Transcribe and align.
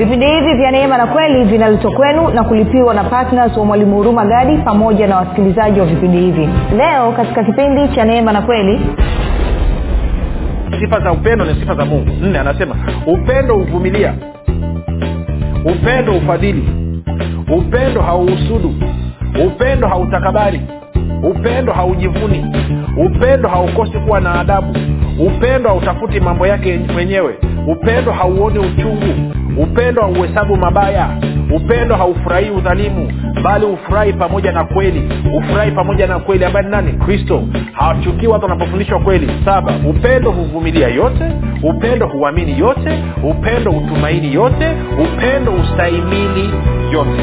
vipindi 0.00 0.26
hivi 0.26 0.54
vya 0.54 0.70
neema 0.70 0.98
na 0.98 1.06
kweli 1.06 1.44
vinaletwa 1.44 1.90
kwenu 1.92 2.28
na 2.28 2.44
kulipiwa 2.44 2.94
na 2.94 3.04
ptns 3.04 3.56
wa 3.56 3.64
mwalimu 3.64 3.96
huruma 3.96 4.24
gadi 4.24 4.56
pamoja 4.56 5.06
na 5.06 5.16
wasikilizaji 5.16 5.80
wa 5.80 5.86
vipindi 5.86 6.18
hivi. 6.18 6.48
Leo 6.76 7.12
katika 7.12 7.44
kipindi 7.44 7.88
cha 7.88 8.04
neema 8.04 8.32
na 8.32 8.42
kweli 8.42 8.80
sifa 10.80 11.00
za 11.00 11.12
upendo 11.12 11.44
ni 11.44 11.54
sifa 11.60 11.74
za 11.74 11.84
mungu. 11.84 12.10
Nne 12.22 12.38
anasema 12.38 12.74
upendo 13.06 13.54
huvumilia. 13.54 14.14
Upendo 15.64 16.12
ufadhili 16.16 16.68
upendo 17.56 18.02
hauhusudu. 18.02 18.74
Upendo 19.46 19.88
hautakabari 19.88 20.60
upendo 21.30 21.72
haujivuni. 21.72 22.46
Upendo 23.06 23.48
haukosi 23.48 23.98
kuwa 23.98 24.20
na 24.20 24.40
adabu 24.40 24.74
upendo 25.26 25.68
hautafuti 25.68 26.20
mambo 26.20 26.46
yake 26.46 26.80
mwenyewe. 26.92 27.34
Upendo 27.66 28.12
hauoni 28.12 28.58
uchungu. 28.58 29.32
Upendo 29.58 30.02
hauhesabu 30.02 30.56
mabaya. 30.56 31.08
Upendo 31.56 31.96
haufurahii 31.96 32.50
udhalimu 32.50 33.12
bali 33.42 33.66
hufurahi 33.66 34.12
pamoja 34.12 34.52
na 34.52 34.64
kweli. 34.64 35.08
Ufurahi 35.34 35.70
pamoja 35.70 36.06
na 36.06 36.18
kweli. 36.18 36.44
Ambaye 36.44 36.64
ni 36.66 36.70
nani? 36.72 36.92
Kristo. 36.92 37.42
Hawachukii 37.72 38.26
watu 38.26 38.44
wanapofundishwa 38.44 38.98
kweli. 39.00 39.30
Saba 39.44 39.72
upendo 39.88 40.30
huvumilia 40.30 40.88
yote. 40.88 41.24
Upendo 41.62 42.06
huamini 42.06 42.58
yote. 42.58 42.98
Upendo 43.22 43.70
hutumaini 43.72 44.34
yote. 44.34 44.68
Upendo 45.04 45.52
hustahimili 45.52 46.50
yote 46.92 47.22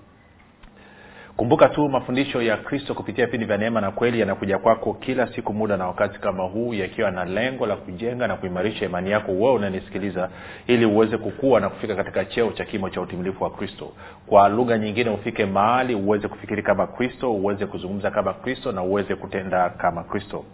kumbuka 1.41 1.69
tu 1.69 1.89
mafundisho 1.89 2.41
ya 2.41 2.57
kristo 2.57 2.93
kupitia 2.93 3.25
vipindi 3.25 3.45
vya 3.45 3.57
neema 3.57 3.81
na 3.81 3.91
kweli 3.91 4.19
yanakuja 4.19 4.57
kwako 4.57 4.93
kila 4.93 5.27
siku 5.27 5.53
muda 5.53 5.77
na 5.77 5.87
wakati 5.87 6.19
kama 6.19 6.43
huu 6.43 6.73
yakiwa 6.73 7.11
na 7.11 7.25
lengo 7.25 7.65
la 7.65 7.75
kujenga 7.75 8.27
na 8.27 8.35
kuimarisha 8.35 8.85
imani 8.85 9.11
yako 9.11 9.31
wewe 9.31 9.51
unanisikiliza 9.53 10.29
ili 10.67 10.85
uweze 10.85 11.17
kukua 11.17 11.59
na 11.59 11.69
kufika 11.69 11.95
katika 11.95 12.25
cheo 12.25 12.51
cha 12.51 12.65
kimo 12.65 12.89
cha 12.89 13.01
utimilifu 13.01 13.43
wa 13.43 13.49
kristo. 13.49 13.91
Kwa 14.27 14.49
lugha 14.49 14.77
nyingine 14.77 15.09
ufike 15.09 15.45
mahali 15.45 15.95
uweze 15.95 16.27
kufikiri 16.27 16.63
kama 16.63 16.87
kristo 16.87 17.33
uweze 17.33 17.65
kuzungumza 17.65 18.11
kama 18.11 18.33
kristo 18.33 18.71
na 18.71 18.83
uweze 18.83 19.15
kutenda 19.15 19.69
kama 19.69 20.03
kristo. 20.03 20.45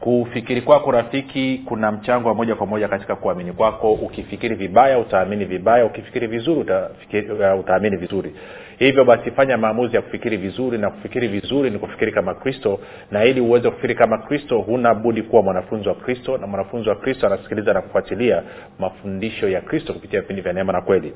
Kufikiri 0.00 0.62
kwako 0.62 0.90
rafiki 0.90 1.62
kuna 1.64 1.92
mchango 1.92 2.28
wa 2.28 2.34
moja 2.34 2.54
kwa 2.54 2.66
moja 2.66 2.88
katika 2.88 3.16
kuamini 3.16 3.52
kwako. 3.52 3.92
Ukifikiri 3.92 4.54
vibaya 4.54 4.98
utaamini 4.98 5.44
vibaya. 5.44 5.84
Ukifikiri 5.86 6.26
vizuri 6.26 6.60
uh, 6.60 7.60
utaamini 7.60 7.96
vizuri 7.96 8.34
hivyo 8.78 9.04
basi 9.04 9.30
fanya 9.30 9.56
maamuzi 9.56 9.96
ya 9.96 10.02
kufikiri 10.02 10.36
vizuri 10.36 10.78
na 10.78 10.90
kufikiri 10.90 11.28
vizuri 11.28 11.70
ni 11.70 11.78
kufikiri 11.78 12.12
kama 12.12 12.34
kristo. 12.34 12.80
Na 13.10 13.24
ili 13.24 13.40
uweze 13.40 13.68
kufikiri 13.70 13.94
kama 13.94 14.18
kristo 14.18 14.58
huna 14.58 14.94
budi 14.94 15.22
kuwa 15.22 15.42
mwanafunzi 15.42 15.88
wa 15.88 15.94
kristo 15.94 16.38
na 16.38 16.46
mwanafunzi 16.46 16.88
wa 16.88 16.94
kristo 16.96 17.26
anasikiliza 17.26 17.72
na 17.72 17.80
kufuatilia 17.82 18.42
mafundisho 18.78 19.48
ya 19.48 19.60
kristo 19.60 19.92
kupitia 19.92 20.20
vipindi 20.20 20.42
vya 20.42 20.52
neema 20.52 20.72
na 20.72 20.80
kweli. 20.80 21.12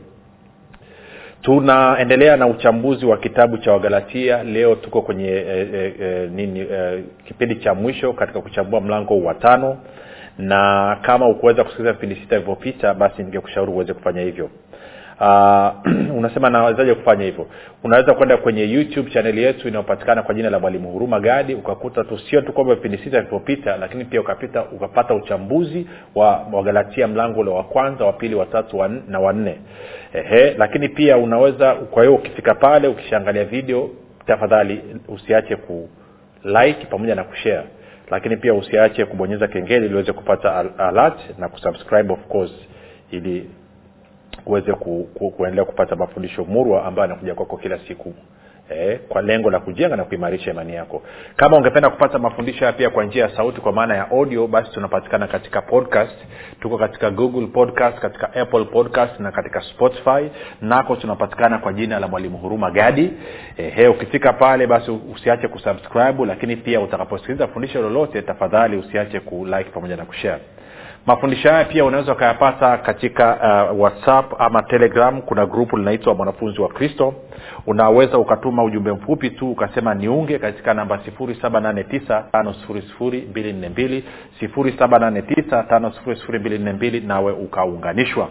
Tunaendelea 1.42 2.36
na 2.36 2.46
uchambuzi 2.46 3.06
wa 3.06 3.16
kitabu 3.16 3.58
cha 3.58 3.72
wagalatia. 3.72 4.42
Leo 4.44 4.74
tuko 4.74 5.02
kwenye 5.02 5.28
e, 5.28 5.94
e, 6.00 6.28
nini 6.34 6.60
e, 6.60 7.02
kipindi 7.24 7.54
cha 7.56 7.74
mwisho 7.74 8.12
katika 8.12 8.40
kuchambua 8.40 8.80
mlango 8.80 9.20
wa 9.22 9.34
tano. 9.34 9.78
Na 10.38 10.98
kama 11.02 11.28
ukuweza 11.28 11.64
kusikiliza 11.64 11.92
vipindi 11.92 12.14
sita 12.14 12.36
vilivyopita 12.36 12.94
basi 12.94 13.22
ningekushauri 13.22 13.72
uweze 13.72 13.94
kufanya 13.94 14.20
hivyo 14.20 14.50
uh, 15.20 16.16
unasema 16.18 16.50
nawezaje 16.50 16.94
kufanya 16.94 17.24
hivyo? 17.24 17.46
Unaweza 17.84 18.14
kwenda 18.14 18.36
kwenye 18.36 18.70
youtube 18.72 19.10
chaneli 19.10 19.42
yetu 19.42 19.68
inayopatikana 19.68 20.22
kwa 20.22 20.34
jina 20.34 20.50
la 20.50 20.58
mwalimu 20.58 20.90
huruma 20.90 21.20
gadi 21.20 21.54
ukakuta 21.54 22.04
tu 22.04 22.18
sio 22.18 22.40
tu 22.40 22.52
kwamba 22.52 22.74
vipindi 22.74 22.98
sita 22.98 23.18
vilivyopita 23.20 23.76
lakini 23.76 24.04
pia 24.04 24.20
ukapita 24.20 24.64
ukapata 24.64 25.14
uchambuzi 25.14 25.86
wa 26.14 26.46
wagalatia 26.52 27.08
mlango 27.08 27.40
ule 27.40 27.50
wa 27.50 27.64
kwanza 27.64 28.04
wa 28.04 28.12
pili 28.12 28.34
watatu 28.34 28.78
wa, 28.78 28.88
na 28.88 29.20
wanne 29.20 29.58
ehe 30.14 30.54
lakini 30.58 30.88
pia 30.88 31.18
unaweza 31.18 31.74
kwa 31.74 32.02
hiyo 32.02 32.14
ukifika 32.14 32.54
pale 32.54 32.88
ukishaangalia 32.88 33.44
video 33.44 33.90
tafadhali 34.26 34.82
usiache 35.08 35.56
ku 35.56 35.88
like 36.46 36.86
pamoja 36.86 37.14
na 37.14 37.24
kushare. 37.24 37.66
Lakini 38.10 38.36
pia 38.36 38.54
usiache 38.54 39.04
kubonyeza 39.04 39.48
kengele 39.48 39.86
ili 39.86 39.94
uweze 39.94 40.12
kupata 40.12 40.78
alert 40.78 41.38
na 41.38 41.48
kusubscribe 41.48 42.12
of 42.12 42.26
course 42.26 42.52
ili 43.10 43.50
uweze 44.46 44.72
ku, 44.72 45.08
ku, 45.14 45.30
kuendelea 45.30 45.64
kupata 45.64 45.96
mafundisho 45.96 46.44
murwa 46.44 46.84
ambayo 46.84 47.04
anakuja 47.04 47.34
kwako 47.34 47.56
kila 47.56 47.78
siku. 47.78 48.14
Eh, 48.70 48.98
kwa 49.08 49.22
lengo 49.22 49.50
la 49.50 49.60
kujenga 49.60 49.96
na 49.96 50.04
kuimarisha 50.04 50.50
imani 50.50 50.74
yako. 50.74 51.02
Kama 51.36 51.56
ungependa 51.56 51.90
kupata 51.90 52.18
mafundisho 52.18 52.58
haya 52.60 52.72
pia 52.72 52.90
kwa 52.90 53.04
njia 53.04 53.22
ya 53.24 53.36
sauti 53.36 53.60
kwa 53.60 53.72
maana 53.72 53.94
ya 53.96 54.10
audio 54.10 54.46
basi 54.46 54.70
tunapatikana 54.72 55.26
katika 55.26 55.62
podcast. 55.62 56.16
Tuko 56.60 56.78
katika 56.78 57.10
google 57.10 57.46
podcast 57.46 57.98
katika 57.98 58.34
apple 58.34 58.64
podcast 58.64 59.20
na 59.20 59.32
katika 59.32 59.60
spotify. 59.60 60.30
Nako 60.62 60.96
tunapatikana 60.96 61.58
kwa 61.58 61.72
jina 61.72 61.98
la 62.00 62.08
mwalimu 62.08 62.38
huruma 62.38 62.70
gadi. 62.70 63.12
Eh, 63.56 63.90
ukifika 63.90 64.32
pale 64.32 64.66
basi 64.66 64.90
usiache 64.90 65.48
kusubscribe 65.48 66.26
lakini 66.26 66.56
pia 66.56 66.80
utakaposikiliza 66.80 67.46
fundisho 67.46 67.82
lolote 67.82 68.22
tafadhali 68.22 68.76
usiache 68.76 69.20
kulike 69.20 69.70
pamoja 69.70 69.96
na 69.96 70.04
kushare 70.04 70.42
mafundisho 71.06 71.50
haya 71.50 71.64
pia 71.64 71.84
unaweza 71.84 72.12
ukayapata 72.12 72.78
katika 72.78 73.38
uh, 73.72 73.80
whatsapp 73.80 74.40
ama 74.40 74.62
telegram. 74.62 75.22
Kuna 75.22 75.46
grupu 75.46 75.76
linaitwa 75.76 76.14
mwanafunzi 76.14 76.60
wa 76.60 76.68
kristo. 76.68 77.14
Unaweza 77.66 78.18
ukatuma 78.18 78.64
ujumbe 78.64 78.92
mfupi 78.92 79.30
tu 79.30 79.50
ukasema 79.50 79.94
niunge 79.94 80.38
katika 80.38 80.74
namba 80.74 80.96
7895242 81.20 84.02
7895242 84.42 87.06
nawe 87.06 87.32
ukaunganishwa 87.32 88.28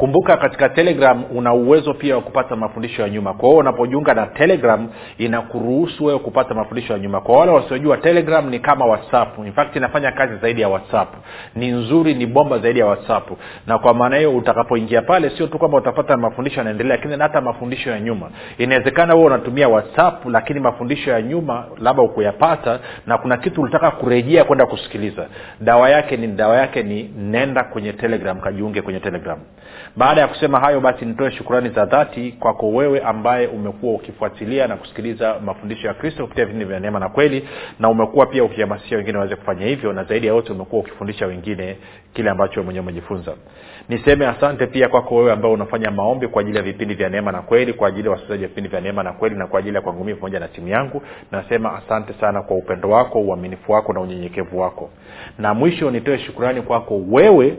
kumbuka 0.00 0.36
katika 0.36 0.68
telegram 0.68 1.24
una 1.34 1.52
uwezo 1.54 1.94
pia 1.94 2.16
wa 2.16 2.22
kupata 2.22 2.56
mafundisho 2.56 3.02
ya 3.02 3.08
nyuma. 3.08 3.34
Kwa 3.34 3.48
hiyo 3.48 3.58
unapojiunga 3.60 4.14
na 4.14 4.26
telegram 4.26 4.88
inakuruhusu 5.18 6.04
wewe 6.04 6.18
kupata 6.18 6.54
mafundisho 6.54 6.92
ya 6.92 6.98
nyuma. 6.98 7.20
Kwa 7.20 7.38
wale 7.38 7.52
wasiojua 7.52 7.96
telegram 7.96 8.50
ni 8.50 8.58
kama 8.58 8.84
whatsapp. 8.86 9.38
In 9.38 9.52
fact 9.52 9.76
inafanya 9.76 10.12
kazi 10.12 10.36
zaidi 10.36 10.60
ya 10.60 10.68
whatsapp. 10.68 11.08
Ni 11.54 11.70
nzuri 11.70 12.14
ni 12.14 12.26
bomba 12.26 12.58
zaidi 12.58 12.78
ya 12.80 12.86
whatsapp. 12.86 13.28
Na 13.66 13.78
kwa 13.78 13.94
maana 13.94 14.16
hiyo 14.16 14.36
utakapoingia 14.36 15.02
pale 15.02 15.30
sio 15.30 15.46
tu 15.46 15.58
kwamba 15.58 15.78
utapata 15.78 16.16
mafundisho 16.16 16.58
yanaendelea 16.58 16.96
lakini 16.96 17.16
hata 17.22 17.40
mafundisho 17.40 17.90
ya 17.90 18.00
nyuma. 18.00 18.30
Inawezekana 18.58 19.14
wewe 19.14 19.26
unatumia 19.26 19.68
whatsapp 19.68 20.26
lakini 20.26 20.60
mafundisho 20.60 21.10
ya 21.10 21.22
nyuma 21.22 21.64
labda 21.78 22.02
ukuyapata 22.02 22.78
na 23.06 23.18
kuna 23.18 23.36
kitu 23.36 23.62
ulitaka 23.62 23.90
kurejea 23.90 24.44
kwenda 24.44 24.66
kusikiliza. 24.66 25.26
Dawa 25.60 25.90
yake 25.90 26.16
ni 26.16 26.26
dawa 26.26 26.56
yake 26.56 26.82
ni 26.82 27.02
nenda 27.18 27.64
kwenye 27.64 27.92
telegram 27.92 28.40
kajiunge 28.40 28.82
kwenye 28.82 29.00
telegram 29.00 29.38
baada 29.96 30.20
ya 30.20 30.28
kusema 30.28 30.60
hayo 30.60 30.80
basi 30.80 31.04
nitoe 31.04 31.30
shukurani 31.30 31.68
za 31.68 31.84
dhati 31.86 32.32
kwako 32.32 32.70
wewe 32.70 33.00
ambaye 33.00 33.46
umekuwa 33.46 33.94
ukifuatilia 33.94 34.66
na 34.66 34.76
kusikiliza 34.76 35.36
mafundisho 35.44 35.86
ya 35.88 35.94
kristo 35.94 36.22
kupitia 36.22 36.44
vipindi 36.44 36.64
vya 36.64 36.80
neema 36.80 36.98
na 37.00 37.08
kweli 37.08 37.48
na 37.78 37.88
umekuwa 37.88 38.26
pia 38.26 38.44
ukihamasisha 38.44 38.96
wengine 38.96 39.18
waweze 39.18 39.36
kufanya 39.36 39.66
hivyo 39.66 39.92
na 39.92 40.04
zaidi 40.04 40.26
ya 40.26 40.32
yote 40.34 40.52
umekuwa 40.52 40.80
ukifundisha 40.82 41.26
wengine 41.26 41.76
kile 42.12 42.30
ambacho 42.30 42.62
mwenyewe 42.62 42.82
umejifunza. 42.82 43.32
Niseme 43.88 44.26
asante 44.26 44.66
pia 44.66 44.88
kwako 44.88 45.16
wewe 45.16 45.32
ambao 45.32 45.52
unafanya 45.52 45.90
maombi 45.90 46.28
kwa 46.28 46.40
ajili 46.40 46.56
ya 46.56 46.62
vipindi 46.62 46.94
vya 46.94 47.08
neema 47.08 47.32
na 47.32 47.42
kweli 47.42 47.72
kwa 47.72 47.88
ajili 47.88 48.04
ya 48.04 48.10
wasikilizaji 48.10 48.42
wa 48.42 48.48
vipindi 48.48 48.70
vya 48.70 48.80
neema 48.80 49.02
na 49.02 49.12
kweli 49.12 49.34
na 49.34 49.46
kwa 49.46 49.58
ajili 49.58 49.74
ya 49.76 49.80
kwangu 49.82 50.04
pamoja 50.04 50.40
na 50.40 50.48
timu 50.48 50.68
yangu. 50.68 51.02
Nasema 51.32 51.76
asante 51.76 52.12
sana 52.12 52.42
kwa 52.42 52.56
upendo 52.56 52.90
wako 52.90 53.20
uaminifu 53.20 53.72
wako 53.72 53.92
na 53.92 54.00
unyenyekevu 54.00 54.60
wako. 54.60 54.90
Na 55.38 55.54
mwisho 55.54 55.90
nitoe 55.90 56.18
shukurani 56.18 56.62
kwako 56.62 57.00
wewe 57.10 57.56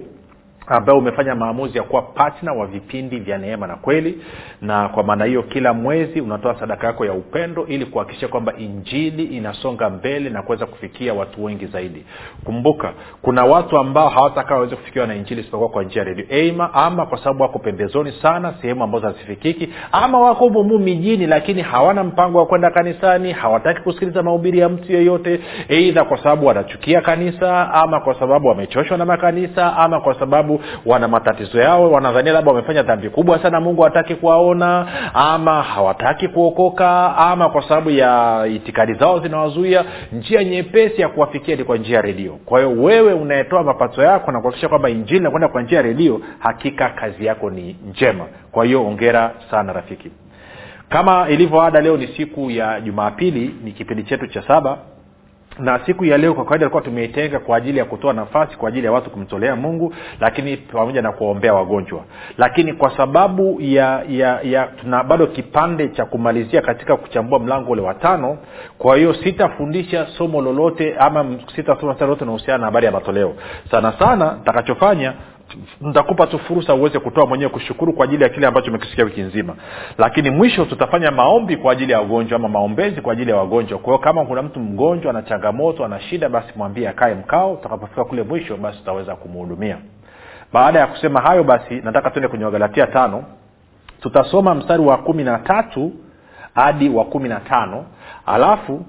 ambaye 0.72 0.98
umefanya 1.00 1.36
maamuzi 1.36 1.78
ya 1.78 1.84
kuwa 1.84 2.02
patna 2.02 2.54
wa 2.54 2.68
vipindi 2.68 3.20
vya 3.20 3.38
neema 3.38 3.68
na 3.68 3.76
kweli. 3.76 4.22
Na 4.62 4.90
kwa 4.90 5.04
maana 5.04 5.26
hiyo 5.26 5.44
kila 5.44 5.74
mwezi 5.74 6.22
unatoa 6.22 6.60
sadaka 6.60 6.88
yako 6.88 7.06
ya 7.06 7.14
upendo 7.14 7.66
ili 7.68 7.86
kuhakikisha 7.86 8.28
kwamba 8.28 8.54
injili 8.58 9.24
inasonga 9.24 9.90
mbele 9.90 10.30
na 10.30 10.42
kuweza 10.42 10.66
kufikia 10.66 11.14
watu 11.14 11.44
wengi 11.44 11.66
zaidi. 11.66 12.06
Kumbuka 12.44 12.94
kuna 13.22 13.46
watu 13.46 13.78
ambao 13.78 14.10
hawatakaa 14.10 14.56
waweze 14.56 14.76
kufikiwa 14.76 15.08
na 15.08 15.16
injili 15.16 15.42
isipokuwa 15.42 15.70
kwa 15.70 15.84
njia 15.84 16.04
redio. 16.04 16.26
Ama, 16.54 16.74
ama 16.74 17.06
kwa 17.06 17.18
sababu 17.18 17.44
wako 17.44 17.60
pembezoni 17.60 18.12
sana 18.22 18.54
sehemu 18.62 18.84
ambazo 18.84 19.08
hazifikiki 19.08 19.70
ama 19.92 20.20
wako 20.20 20.50
mumu 20.50 20.80
mijini 20.80 21.28
lakini 21.28 21.62
hawana 21.62 22.04
mpango 22.04 22.38
wa 22.38 22.46
kwenda 22.46 22.72
kanisani 22.72 23.32
hawataki 23.32 23.82
kusikiliza 23.82 24.24
mahubiri 24.24 24.60
ya 24.60 24.70
mtu 24.70 24.92
yeyote 24.92 25.40
eidha 25.70 26.04
kwa 26.04 26.18
sababu 26.18 26.46
wanachukia 26.46 27.02
kanisa 27.02 27.74
ama 27.74 28.00
kwa 28.00 28.20
sababu 28.20 28.48
wamechoshwa 28.48 28.98
na 28.98 29.06
makanisa 29.06 29.78
ama 29.78 30.02
kwa 30.02 30.20
sababu 30.20 30.61
wana 30.86 31.08
matatizo 31.08 31.62
yao 31.62 31.92
wanadhania 31.92 32.34
labda 32.34 32.52
wamefanya 32.52 32.84
dhambi 32.84 33.10
kubwa 33.10 33.40
sana 33.40 33.62
mungu 33.62 33.82
hataki 33.82 34.16
kuwaona 34.16 34.88
ama 35.14 35.64
hawataki 35.64 36.28
kuokoka 36.28 37.18
ama 37.18 37.50
kwa 37.50 37.62
sababu 37.62 37.90
ya 37.90 38.44
itikadi 38.56 38.94
zao 38.94 39.20
zinawazuia. 39.20 39.86
Njia 40.14 40.44
nyepesi 40.44 41.02
ya 41.02 41.10
kuwafikia 41.10 41.56
ni 41.56 41.64
kwa 41.64 41.78
njia 41.78 41.96
ya 41.96 42.02
redio. 42.02 42.38
Kwa 42.46 42.60
hiyo 42.60 42.72
wewe 42.72 43.14
unayetoa 43.14 43.64
mapato 43.64 44.04
yako 44.04 44.32
na 44.32 44.40
kuhakikisha 44.40 44.70
kwamba 44.70 44.90
injili 44.90 45.20
nakwenda 45.20 45.48
kwa 45.48 45.62
njia 45.62 45.78
ya 45.78 45.84
redio 45.84 46.22
hakika 46.40 46.90
kazi 46.90 47.26
yako 47.26 47.50
ni 47.50 47.76
njema. 47.90 48.26
Kwa 48.52 48.66
hiyo 48.66 48.86
ongera 48.88 49.32
sana 49.52 49.74
rafiki. 49.74 50.12
Kama 50.90 51.30
ilivyo 51.30 51.62
ada 51.62 51.82
leo 51.82 51.98
ni 51.98 52.08
siku 52.08 52.52
ya 52.52 52.82
jumapili 52.82 53.56
ni 53.64 53.72
kipindi 53.72 54.04
chetu 54.04 54.28
cha 54.28 54.42
saba 54.48 54.78
na 55.60 55.80
siku 55.86 56.06
ya 56.06 56.18
leo 56.18 56.34
kwa 56.34 56.44
kawaida 56.46 56.66
alikuwa 56.66 56.82
tumeitenga 56.84 57.40
kwa 57.40 57.58
ajili 57.58 57.78
ya 57.80 57.86
kutoa 57.86 58.14
nafasi 58.14 58.58
kwa 58.58 58.70
ajili 58.70 58.86
ya 58.86 58.92
watu 58.92 59.10
kumtolea 59.10 59.56
mungu 59.56 59.94
lakini 60.20 60.58
pamoja 60.58 61.02
na 61.02 61.12
kuwaombea 61.12 61.54
wagonjwa. 61.54 62.04
Lakini 62.38 62.74
kwa 62.74 62.98
sababu 62.98 63.58
ya 63.62 64.04
ya 64.10 64.40
ya 64.44 64.68
tuna 64.68 65.04
bado 65.04 65.28
kipande 65.28 65.88
cha 65.90 66.06
kumalizia 66.06 66.62
katika 66.62 66.98
kuchambua 66.98 67.40
mlango 67.40 67.72
ule 67.72 67.82
wa 67.82 67.94
tano 67.94 68.38
kwa 68.78 68.98
hiyo 68.98 69.14
sitafundisha 69.14 70.08
somo 70.18 70.42
lolote 70.42 70.96
ama 71.00 71.26
sitasoma 71.56 71.96
lolote 72.00 72.24
unahusiana 72.24 72.58
na 72.58 72.66
habari 72.66 72.86
ya 72.86 72.92
matoleo. 72.92 73.34
Sana 73.72 73.94
sana 74.00 74.40
takachofanya 74.46 75.14
nitakupa 75.82 76.28
tu 76.28 76.40
fursa 76.40 76.74
uweze 76.74 77.00
kutoa 77.00 77.26
mwenyewe 77.26 77.50
kushukuru 77.50 77.94
kwa 77.94 78.06
ajili 78.06 78.24
ya 78.24 78.30
kile 78.30 78.48
ambacho 78.48 78.70
umekisikia 78.70 79.06
wiki 79.06 79.22
nzima. 79.22 79.56
Lakini 79.98 80.30
mwisho 80.30 80.66
tutafanya 80.66 81.12
maombi 81.12 81.58
kwa 81.58 81.72
ajili 81.72 81.92
ya 81.92 82.00
wagonjwa 82.00 82.36
ama 82.36 82.48
maombezi 82.50 83.02
kwa 83.02 83.14
ajili 83.14 83.32
ya 83.32 83.38
wagonjwa. 83.38 83.80
Kwa 83.80 83.86
hiyo 83.94 83.98
kama 83.98 84.26
kuna 84.26 84.42
mtu 84.42 84.60
mgonjwa 84.60 85.10
ana 85.10 85.22
changamoto 85.22 85.86
ana 85.86 86.00
shida 86.00 86.30
basi 86.30 86.48
mwambie 86.56 86.90
akae 86.90 87.14
mkao. 87.14 87.54
Utakapofika 87.54 88.04
kule 88.06 88.24
mwisho 88.24 88.58
basi 88.58 88.80
utaweza 88.82 89.16
kumhudumia. 89.16 89.78
Baada 90.54 90.80
ya 90.80 90.88
kusema 90.88 91.22
hayo 91.22 91.44
basi 91.44 91.74
nataka 91.84 92.10
tuende 92.10 92.28
kwenye 92.28 92.46
wagalatia 92.46 92.88
tano. 92.88 93.24
Tutasoma 94.02 94.56
mstari 94.56 94.84
wa 94.84 94.98
kumi 94.98 95.24
na 95.24 95.38
tatu 95.40 95.92
hadi 96.56 96.90
wa 96.90 97.06
kumi 97.06 97.30
na 97.30 97.40
tano. 97.40 97.86
Alafu 98.26 98.86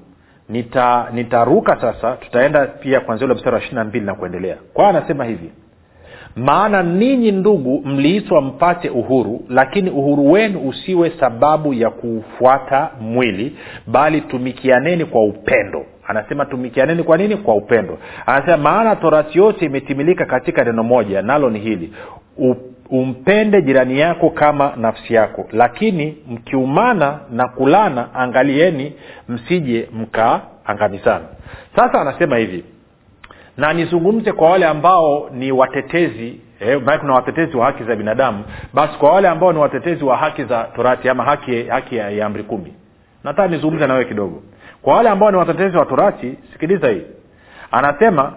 nita 0.49 1.09
nitaruka 1.13 1.81
sasa. 1.81 2.13
Tutaenda 2.17 2.67
pia 2.67 3.01
kwanzia 3.01 3.25
ule 3.27 3.35
mstari 3.35 3.55
wa 3.55 3.61
ishiri 3.61 3.75
na 3.77 3.85
mbili 3.85 4.07
na 4.07 4.15
kuendelea. 4.15 4.57
Kwao 4.75 4.89
anasema 4.89 5.25
hivi 5.25 5.53
maana 6.37 6.83
ninyi 6.83 7.33
ndugu 7.33 7.83
mliitwa 7.85 8.43
mpate 8.43 8.89
uhuru 8.91 9.41
lakini 9.49 9.91
uhuru 9.91 10.33
wenu 10.33 10.69
usiwe 10.69 11.13
sababu 11.21 11.75
ya 11.75 11.91
kufuata 11.91 12.91
mwili 13.01 13.57
bali 13.87 14.21
tumikianeni 14.21 15.05
kwa 15.05 15.25
upendo. 15.25 15.87
Anasema 16.07 16.45
tumikianeni 16.45 17.03
kwa 17.03 17.17
nini? 17.17 17.37
Kwa 17.37 17.55
upendo. 17.55 17.99
Anasema 18.27 18.57
maana 18.57 18.97
torati 18.97 19.39
yote 19.39 19.65
imetimilika 19.65 20.25
katika 20.25 20.65
neno 20.65 20.83
moja 20.83 21.23
nalo 21.23 21.51
ni 21.51 21.59
hili. 21.59 21.93
U, 22.39 22.55
umpende 22.91 23.63
jirani 23.63 23.99
yako 23.99 24.31
kama 24.31 24.73
nafsi 24.77 25.15
yako. 25.15 25.47
Lakini 25.53 26.17
mkiumana 26.31 27.19
na 27.31 27.49
kulana 27.49 28.15
angalieni 28.15 28.93
msije 29.29 29.89
mkaangamizana. 29.93 31.25
Sasa 31.77 32.01
anasema 32.01 32.37
hivi 32.37 32.65
na 33.57 33.73
nizungumze 33.73 34.33
kwa 34.33 34.51
wale 34.51 34.67
ambao 34.67 35.31
ni 35.33 35.53
watetezi 35.53 36.41
eh, 36.61 36.81
kuna 37.01 37.13
watetezi 37.15 37.57
wa 37.57 37.67
haki 37.67 37.85
za 37.85 37.97
binadamu 37.97 38.45
basi 38.75 38.99
kwa 38.99 39.13
wale 39.13 39.29
ambao 39.29 39.53
ni 39.53 39.59
watetezi 39.59 40.05
wa 40.05 40.17
haki 40.17 40.45
za 40.45 40.65
torati 40.65 41.09
ama 41.09 41.25
haki, 41.25 41.63
haki 41.65 41.97
ya, 41.97 42.11
ya 42.11 42.27
amri 42.27 42.43
kumi 42.43 42.75
nataka 43.25 43.49
nizungumze 43.49 43.87
nawewe 43.87 44.05
kidogo. 44.05 44.43
Kwa 44.83 44.95
wale 44.95 45.09
ambao 45.09 45.31
ni 45.31 45.37
watetezi 45.37 45.77
wa 45.77 45.87
torati 45.87 46.35
sikiliza 46.53 46.89
hii. 46.89 47.03
Anasema 47.71 48.33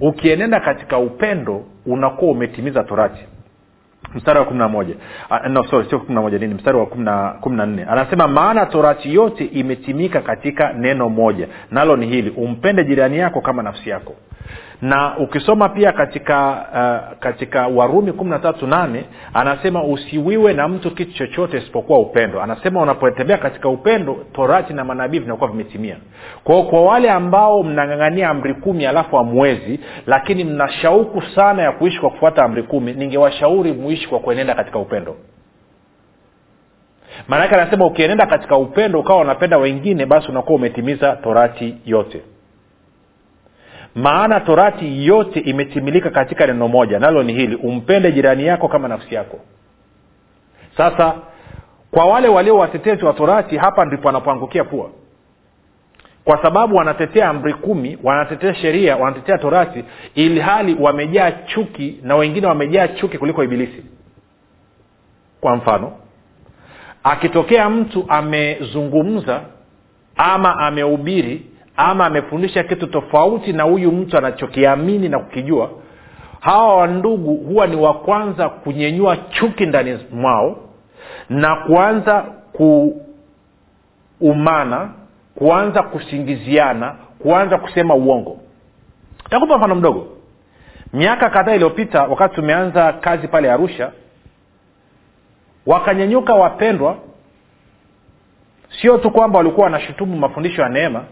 ukienenda 0.00 0.60
katika 0.60 0.98
upendo 0.98 1.62
unakuwa 1.86 2.32
umetimiza 2.32 2.84
torati 2.84 3.24
mstari 4.14 4.38
wa 4.38 4.44
kumi 4.44 4.58
na 4.58 4.68
moja. 4.68 4.94
Uh, 5.30 5.46
no, 5.46 5.64
sorry 5.64 5.88
sio 5.88 5.98
kumi 5.98 6.14
na 6.14 6.20
moja 6.20 6.38
nini? 6.38 6.54
Mstari 6.54 6.76
wa 6.78 6.86
kumi 7.40 7.56
na 7.56 7.66
nne. 7.66 7.84
Anasema 7.84 8.28
maana 8.28 8.66
torati 8.66 9.14
yote 9.14 9.44
imetimika 9.44 10.20
katika 10.20 10.72
neno 10.72 11.08
moja 11.08 11.48
nalo 11.70 11.96
ni 11.96 12.06
hili 12.06 12.30
umpende 12.30 12.84
jirani 12.84 13.18
yako 13.18 13.40
kama 13.40 13.62
nafsi 13.62 13.90
yako 13.90 14.14
na 14.82 15.18
ukisoma 15.18 15.68
pia 15.68 15.92
katika 15.92 16.50
uh, 16.72 17.18
katika 17.18 17.66
warumi 17.66 18.12
kumi 18.12 18.30
na 18.30 18.38
tatu 18.38 18.66
nane 18.66 19.04
anasema 19.34 19.84
usiwiwe 19.84 20.52
na 20.52 20.68
mtu 20.68 20.90
kitu 20.90 21.12
chochote 21.12 21.58
isipokuwa 21.58 21.98
upendo. 21.98 22.42
Anasema 22.42 22.82
unapotembea 22.82 23.38
katika 23.38 23.68
upendo 23.68 24.16
torati 24.32 24.72
na 24.74 24.84
manabii 24.84 25.18
vinakuwa 25.18 25.50
vimetimia. 25.50 25.96
Kwao 26.44 26.62
kwa 26.62 26.82
wale 26.82 27.10
ambao 27.10 27.62
mnang'ang'ania 27.62 28.28
amri 28.28 28.54
kumi 28.54 28.86
alafu 28.86 29.18
amwezi 29.18 29.80
lakini 30.06 30.44
mna 30.44 30.68
shauku 30.68 31.22
sana 31.22 31.62
ya 31.62 31.72
kuishi 31.72 32.00
kwa 32.00 32.10
kufuata 32.10 32.44
amri 32.44 32.62
kumi 32.62 32.92
ningewashauri 32.92 33.72
muishi 33.72 34.08
kwa 34.08 34.18
kuenenda 34.18 34.54
katika 34.54 34.78
upendo. 34.78 35.16
Maanake 37.28 37.54
anasema 37.54 37.86
ukienenda 37.86 38.26
katika 38.26 38.56
upendo 38.56 39.00
ukawa 39.00 39.20
unapenda 39.20 39.58
wengine 39.58 40.06
basi 40.06 40.28
unakuwa 40.28 40.56
umetimiza 40.56 41.16
torati 41.16 41.76
yote 41.84 42.22
maana 43.94 44.40
torati 44.40 45.06
yote 45.06 45.40
imetimilika 45.40 46.10
katika 46.10 46.46
neno 46.46 46.68
moja 46.68 46.98
nalo 46.98 47.22
ni 47.22 47.32
hili 47.32 47.56
umpende 47.56 48.12
jirani 48.12 48.46
yako 48.46 48.68
kama 48.68 48.88
nafsi 48.88 49.14
yako. 49.14 49.38
Sasa 50.76 51.14
kwa 51.90 52.04
wale 52.06 52.28
walio 52.28 52.56
watetezi 52.56 53.04
wa 53.04 53.12
torati 53.12 53.56
hapa 53.56 53.84
ndipo 53.84 54.06
wanapoangukia 54.06 54.64
pua. 54.64 54.90
Kwa 56.24 56.42
sababu 56.42 56.76
wanatetea 56.76 57.28
amri 57.28 57.54
kumi 57.54 57.98
wanatetea 58.02 58.54
sheria 58.54 58.96
wanatetea 58.96 59.38
torati 59.38 59.84
ili 60.14 60.40
hali 60.40 60.76
wamejaa 60.80 61.30
chuki 61.30 62.00
na 62.02 62.16
wengine 62.16 62.46
wamejaa 62.46 62.88
chuki 62.88 63.18
kuliko 63.18 63.44
ibilisi. 63.44 63.84
Kwa 65.40 65.56
mfano 65.56 65.92
akitokea 67.04 67.70
mtu 67.70 68.04
amezungumza 68.08 69.40
ama 70.16 70.58
amehubiri 70.58 71.46
ama 71.76 72.06
amefundisha 72.06 72.62
kitu 72.64 72.86
tofauti 72.86 73.52
na 73.52 73.62
huyu 73.62 73.92
mtu 73.92 74.18
anachokiamini 74.18 75.08
na 75.08 75.18
kukijua 75.18 75.70
hawa 76.40 76.76
wandugu 76.76 77.34
huwa 77.34 77.66
ni 77.66 77.76
wa 77.76 77.94
kwanza 77.94 78.48
kunyenyua 78.48 79.16
chuki 79.16 79.66
ndani 79.66 79.98
mwao 80.12 80.56
na 81.28 81.56
kuanza 81.56 82.24
kuumana 84.18 84.90
kuanza 85.34 85.82
kusingiziana 85.82 86.96
kuanza 87.18 87.58
kusema 87.58 87.94
uongo. 87.94 88.38
Takupa 89.30 89.56
mfano 89.58 89.74
mdogo. 89.74 90.08
Miaka 90.92 91.30
kadhaa 91.30 91.54
iliyopita 91.54 92.02
wakati 92.02 92.34
tumeanza 92.34 92.92
kazi 92.92 93.28
pale 93.28 93.52
arusha 93.52 93.92
wakanyenyuka 95.66 96.34
wapendwa. 96.34 96.96
Sio 98.80 98.98
tu 98.98 99.10
kwamba 99.10 99.38
walikuwa 99.38 99.64
wanashutumu 99.64 100.16
mafundisho 100.16 100.62
ya 100.62 100.68
neema 100.68 101.04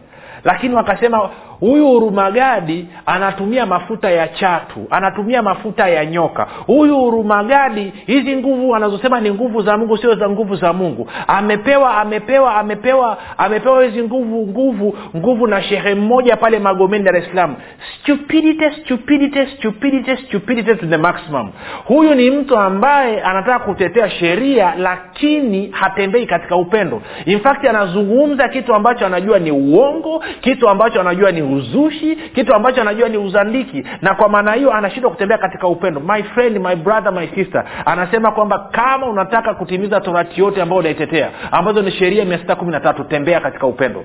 lakini 0.45 0.75
wakasema 0.75 1.31
huyu 1.61 1.87
hurumagadi 1.89 2.87
anatumia 3.07 3.67
mafuta 3.67 4.11
ya 4.11 4.29
chatu 4.29 4.87
anatumia 4.91 5.43
mafuta 5.43 5.89
ya 5.89 6.07
nyoka. 6.07 6.47
Huyu 6.67 6.97
hurumagadi 6.99 7.93
hizi 8.07 8.37
nguvu 8.37 8.75
anazosema 8.77 9.21
ni 9.21 9.31
nguvu 9.31 9.63
za 9.63 9.77
mungu 9.77 9.97
sio 9.97 10.15
za 10.15 10.29
nguvu 10.31 10.57
za 10.57 10.73
mungu. 10.73 11.09
Amepewa 11.27 11.97
amepewa 11.99 12.55
amepewa 12.57 13.17
amepewa 13.39 13.85
hizi 13.85 14.03
nguvu 14.03 14.47
nguvu 14.47 14.97
nguvu 15.17 15.47
na 15.47 15.63
shehe 15.63 15.95
mmoja 15.95 16.37
pale 16.37 16.59
magomeni 16.59 17.05
dar 17.05 17.17
es 17.17 17.25
salaam. 17.29 17.55
Stupidity 18.03 18.71
stupidity 18.81 19.47
stupidity 19.57 20.17
stupidity 20.17 20.75
to 20.75 20.87
the 20.87 20.97
maximum. 20.97 21.51
Huyu 21.85 22.15
ni 22.15 22.31
mtu 22.31 22.57
ambaye 22.59 23.21
anataka 23.23 23.59
kutetea 23.59 24.11
sheria 24.11 24.75
lakini 24.79 25.69
hatembei 25.71 26.27
katika 26.27 26.57
upendo. 26.57 27.03
In 27.27 27.41
fact 27.41 27.65
anazungumza 27.65 28.49
kitu 28.49 28.75
ambacho 28.75 29.07
anajua 29.07 29.39
ni 29.39 29.51
uongo 29.51 30.25
kitu 30.41 30.69
ambacho 30.69 31.01
anajua 31.01 31.33
ni 31.33 31.43
uzushi 31.55 32.17
kitu 32.17 32.55
ambacho 32.55 32.81
anajua 32.81 33.09
ni 33.09 33.17
uzandiki. 33.17 33.85
Na 34.03 34.15
kwa 34.15 34.29
maana 34.29 34.53
hiyo 34.53 34.73
anashindwa 34.73 35.11
kutembea 35.11 35.39
katika 35.39 35.69
upendo. 35.69 36.01
My 36.01 36.23
friend 36.23 36.59
my 36.59 36.77
brother 36.77 37.13
my 37.13 37.29
sister. 37.29 37.65
Anasema 37.85 38.33
kwamba 38.33 38.59
kama 38.59 39.07
unataka 39.07 39.55
kutimiza 39.55 40.01
torati 40.01 40.41
yote 40.41 40.63
ambayo 40.63 40.81
unaitetea 40.81 41.31
ambazo 41.53 41.83
ni 41.83 41.91
sheria 41.91 42.25
mia 42.25 42.39
sita 42.39 42.57
kumi 42.57 42.71
na 42.71 42.81
tatu 42.81 43.05
tembea 43.05 43.41
katika 43.41 43.67
upendo. 43.67 44.05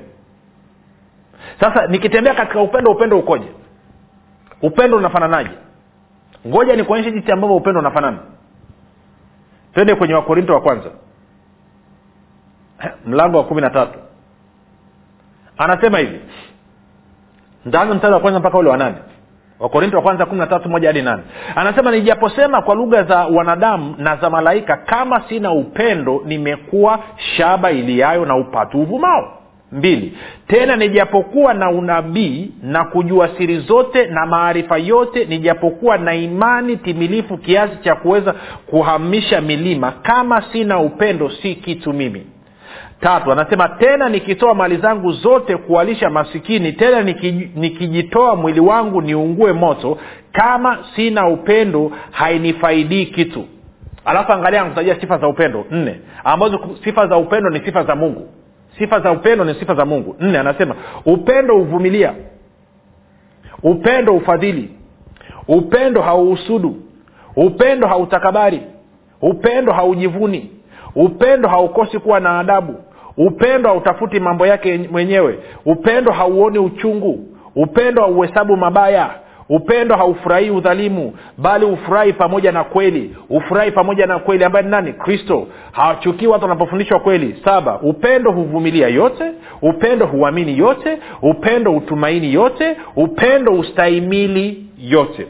Sasa 1.60 1.88
nikitembea 1.88 2.34
katika 2.34 2.62
upendo 2.62 2.92
upendo 2.92 3.20
ukoje? 3.20 3.48
Upendo 4.62 4.98
unafananaje? 4.98 5.52
Ngoja 6.48 6.75
nikuonyeshe 6.75 7.12
jinsi 7.12 7.32
ambavyo 7.32 7.56
upendo 7.56 7.80
unafanana. 7.80 8.18
Twende 9.74 9.96
kwenye 9.96 10.14
wakorinto 10.14 10.54
wa 10.54 10.62
kwanza. 10.62 10.90
Mlango 13.08 13.38
wa 13.38 13.44
kumi 13.44 13.62
na 13.62 13.70
tatu. 13.70 14.00
Anasema 15.58 16.00
hivi 16.00 16.20
ntaanza 17.65 17.95
mstari 17.95 18.13
wa 18.13 18.19
kwanza 18.19 18.39
mpaka 18.39 18.57
ule 18.57 18.69
wa 18.69 18.77
nane. 18.77 18.95
Wakorinto 19.60 19.98
wa 19.98 20.03
kwanza 20.03 20.25
kumi 20.25 20.39
na 20.39 20.48
tatu 20.48 20.69
moja 20.69 20.88
hadi 20.89 21.01
nane. 21.01 21.24
Anasema 21.55 21.91
nijaposema 21.91 22.62
kwa 22.62 22.75
lugha 22.75 23.03
za 23.03 23.25
wanadamu 23.25 23.95
na 23.98 24.15
za 24.15 24.29
malaika 24.29 24.77
kama 24.77 25.22
sina 25.29 25.51
upendo 25.51 26.22
nimekuwa 26.25 27.00
shaba 27.38 27.72
iliyayo 27.72 28.25
na 28.25 28.36
upatu 28.36 28.81
uvumao 28.81 29.31
mbili. 29.72 30.17
Tena 30.48 30.75
nijapokuwa 30.75 31.53
na 31.53 31.69
unabii 31.69 32.51
na 32.63 32.84
kujua 32.86 33.29
siri 33.38 33.57
zote 33.60 34.05
na 34.07 34.25
maarifa 34.25 34.77
yote 34.77 35.25
nijapokuwa 35.25 35.98
na 35.98 36.15
imani 36.15 36.77
timilifu 36.77 37.38
kiasi 37.38 37.75
cha 37.84 37.95
kuweza 37.95 38.34
kuhamisha 38.69 39.41
milima 39.41 39.91
kama 39.91 40.41
sina 40.51 40.79
upendo 40.79 41.29
si 41.29 41.55
kitu 41.55 41.93
mimi 41.93 42.25
tatu 43.00 43.32
anasema 43.32 43.70
tena 43.70 44.10
nikitoa 44.10 44.54
mali 44.56 44.78
zangu 44.78 45.12
zote 45.12 45.58
kuwalisha 45.58 46.10
masikini 46.10 46.74
tena 46.74 47.02
nikijitoa 47.56 48.36
mwili 48.36 48.60
wangu 48.60 49.02
niungue 49.02 49.54
moto 49.54 49.98
kama 50.32 50.78
sina 50.96 51.28
upendo 51.28 51.92
hainifaidii 52.12 53.06
kitu. 53.06 53.46
Alafu 54.06 54.34
angalia 54.34 54.64
nakutajia 54.64 55.00
sifa 55.02 55.18
za 55.18 55.28
upendo. 55.28 55.66
Nne 55.72 56.00
ambazo 56.24 56.60
sifa 56.84 57.08
za 57.08 57.18
upendo 57.18 57.50
ni 57.50 57.60
sifa 57.60 57.84
za 57.84 57.96
mungu. 57.96 58.30
Sifa 58.78 59.00
za 59.00 59.12
upendo 59.12 59.44
ni 59.46 59.54
sifa 59.54 59.75
za 59.75 59.86
mungu. 59.86 60.16
Nne 60.20 60.40
anasema 60.40 60.75
upendo 61.06 61.54
huvumilia. 61.58 62.14
Upendo 63.64 64.16
ufadhili 64.16 64.70
upendo 65.48 66.02
hauhusudu. 66.02 66.75
Upendo 67.36 67.88
hautakabari. 67.88 68.62
Upendo 69.22 69.74
haujivuni 69.74 70.52
upendo 70.96 71.50
haukosi 71.50 72.00
kuwa 72.00 72.20
na 72.20 72.40
adabu. 72.40 72.75
Upendo 73.18 73.70
hautafuti 73.70 74.20
mambo 74.20 74.48
yake 74.48 74.78
mwenyewe. 74.92 75.40
Upendo 75.66 76.12
hauoni 76.12 76.60
uchungu. 76.60 77.20
Upendo 77.56 78.02
hauhesabu 78.02 78.58
mabaya. 78.58 79.10
Upendo 79.50 79.96
haufurahii 79.96 80.50
udhalimu 80.50 81.14
bali 81.38 81.66
hufurahi 81.66 82.14
pamoja 82.14 82.52
na 82.52 82.64
kweli. 82.64 83.16
Ufurahi 83.30 83.72
pamoja 83.72 84.06
na 84.06 84.20
kweli 84.20 84.44
ambaye 84.44 84.66
ni 84.66 84.72
nani? 84.72 84.94
Kristo. 84.94 85.48
Hawachukii 85.72 86.28
watu 86.28 86.44
wanapofundishwa 86.44 87.00
kweli. 87.00 87.36
Saba 87.46 87.80
upendo 87.82 88.32
huvumilia 88.32 88.88
yote. 88.88 89.32
Upendo 89.62 90.06
huamini 90.06 90.58
yote. 90.58 90.98
Upendo 91.22 91.72
hutumaini 91.72 92.34
yote. 92.34 92.78
Upendo 92.96 93.52
hustahimili 93.56 94.66
yote 94.80 95.28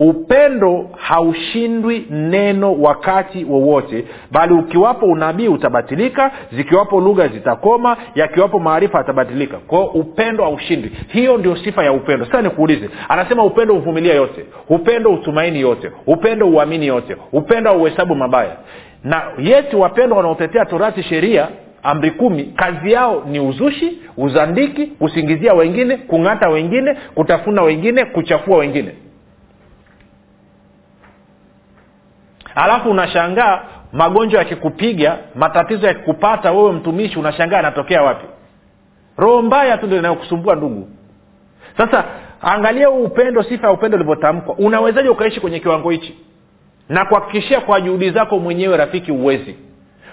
upendo 0.00 0.90
haushindwi 0.96 2.06
neno 2.10 2.74
wakati 2.74 3.44
wowote 3.44 4.04
bali 4.30 4.54
ukiwapo 4.54 5.06
unabii 5.06 5.48
utabatilika 5.48 6.30
zikiwapo 6.52 7.00
lugha 7.00 7.28
zitakoma 7.28 7.96
yakiwapo 8.14 8.58
maarifa 8.58 8.98
yatabatilika. 8.98 9.56
Kwao 9.56 9.84
upendo 9.86 10.44
haushindwi. 10.44 10.92
Hiyo 11.08 11.36
ndio 11.38 11.56
sifa 11.56 11.84
ya 11.84 11.92
upendo. 11.92 12.26
Sasa 12.26 12.42
nikuulize 12.42 12.90
anasema 13.08 13.44
upendo 13.44 13.74
huvumilia 13.74 14.14
yote 14.14 14.44
upendo 14.68 15.10
hutumaini 15.10 15.60
yote 15.60 15.90
upendo 16.06 16.46
huamini 16.46 16.86
yote 16.86 17.16
upendo 17.32 17.70
hauhesabu 17.70 18.14
mabaya. 18.14 18.56
Na 19.04 19.22
yeti 19.38 19.76
wapendo 19.76 20.16
wanaotetea 20.16 20.64
torati 20.64 21.02
sheria 21.02 21.48
amri 21.82 22.10
kumi 22.10 22.44
kazi 22.44 22.92
yao 22.92 23.22
ni 23.30 23.40
uzushi 23.40 23.98
uzandiki 24.16 24.86
kusingizia 24.86 25.54
wengine 25.54 25.96
kung'ata 25.96 26.48
wengine 26.48 26.96
kutafuna 27.14 27.62
wengine 27.62 28.04
kuchafua 28.04 28.58
wengine 28.58 28.92
alafu 32.54 32.90
unashangaa 32.90 33.60
magonjwa 33.92 34.38
yakikupiga 34.38 35.18
matatizo 35.34 35.86
yakikupata 35.86 36.52
wewe 36.52 36.72
mtumishi 36.72 37.18
unashangaa 37.18 37.56
yanatokea 37.56 38.02
wapi? 38.02 38.26
Roho 39.16 39.42
mbaya 39.42 39.78
tu 39.78 39.86
ndo 39.86 39.96
inayokusumbua 39.96 40.54
ndugu. 40.54 40.88
Sasa 41.76 42.04
angalia 42.40 42.86
huu 42.86 43.04
upendo 43.04 43.42
sifa 43.42 43.66
ya 43.66 43.72
upendo 43.72 43.96
ulivyotamkwa. 43.96 44.54
Unawezaji 44.54 45.08
ukaishi 45.08 45.40
kwenye 45.40 45.60
kiwango 45.60 45.90
hichi? 45.90 46.18
Na 46.88 47.04
kuhakikishia 47.04 47.60
kwa 47.60 47.80
juhudi 47.80 48.10
zako 48.10 48.38
mwenyewe 48.38 48.76
rafiki 48.76 49.12
uwezi. 49.12 49.56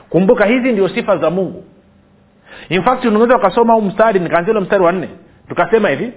Kumbuka 0.09 0.45
hizi 0.45 0.71
ndio 0.71 0.89
sifa 0.89 1.17
za 1.17 1.29
mungu. 1.29 1.63
In 2.69 2.83
fact 2.83 3.05
unaweza 3.05 3.35
ukasoma 3.37 3.73
huu 3.73 3.81
mstari 3.81 4.19
nikaanzia 4.19 4.51
ule 4.53 4.61
mstari 4.61 4.83
wa 4.83 4.91
nne 4.91 5.09
tukasema 5.49 5.89
hivi 5.89 6.13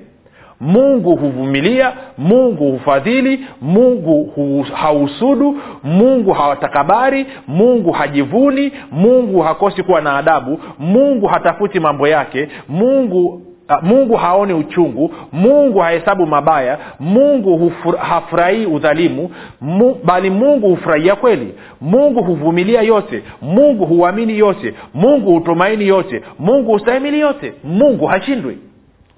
mungu 0.62 1.16
huvumilia 1.16 1.92
mungu 2.18 2.72
hufadhili 2.72 3.40
mungu 3.62 4.32
hausudu 4.72 5.56
mungu 5.84 6.32
hawatakabari 6.32 7.26
mungu 7.48 7.90
hajivuni 7.92 8.72
mungu 8.92 9.40
hakosi 9.40 9.82
kuwa 9.82 10.00
na 10.00 10.16
adabu 10.18 10.60
mungu 10.78 11.26
hatafuti 11.26 11.80
mambo 11.80 12.08
yake 12.08 12.48
mungu 12.68 13.42
mungu 13.82 14.16
haoni 14.16 14.52
uchungu 14.52 15.14
mungu 15.32 15.78
hahesabu 15.78 16.26
mabaya 16.26 16.78
mungu 17.00 17.72
hafurahii 17.98 18.66
udhalimu 18.66 19.30
mu, 19.60 19.96
bali 20.04 20.30
mungu 20.30 20.68
hufurahia 20.68 21.16
kweli. 21.16 21.54
Mungu 21.80 22.22
huvumilia 22.24 22.82
yote 22.82 23.22
mungu 23.42 23.86
huamini 23.86 24.38
yote 24.38 24.74
mungu 24.94 25.32
hutumaini 25.32 25.86
yote 25.88 26.22
mungu 26.38 26.72
hustahimili 26.72 27.20
yote 27.20 27.52
mungu 27.64 28.06
hashindwi 28.06 28.58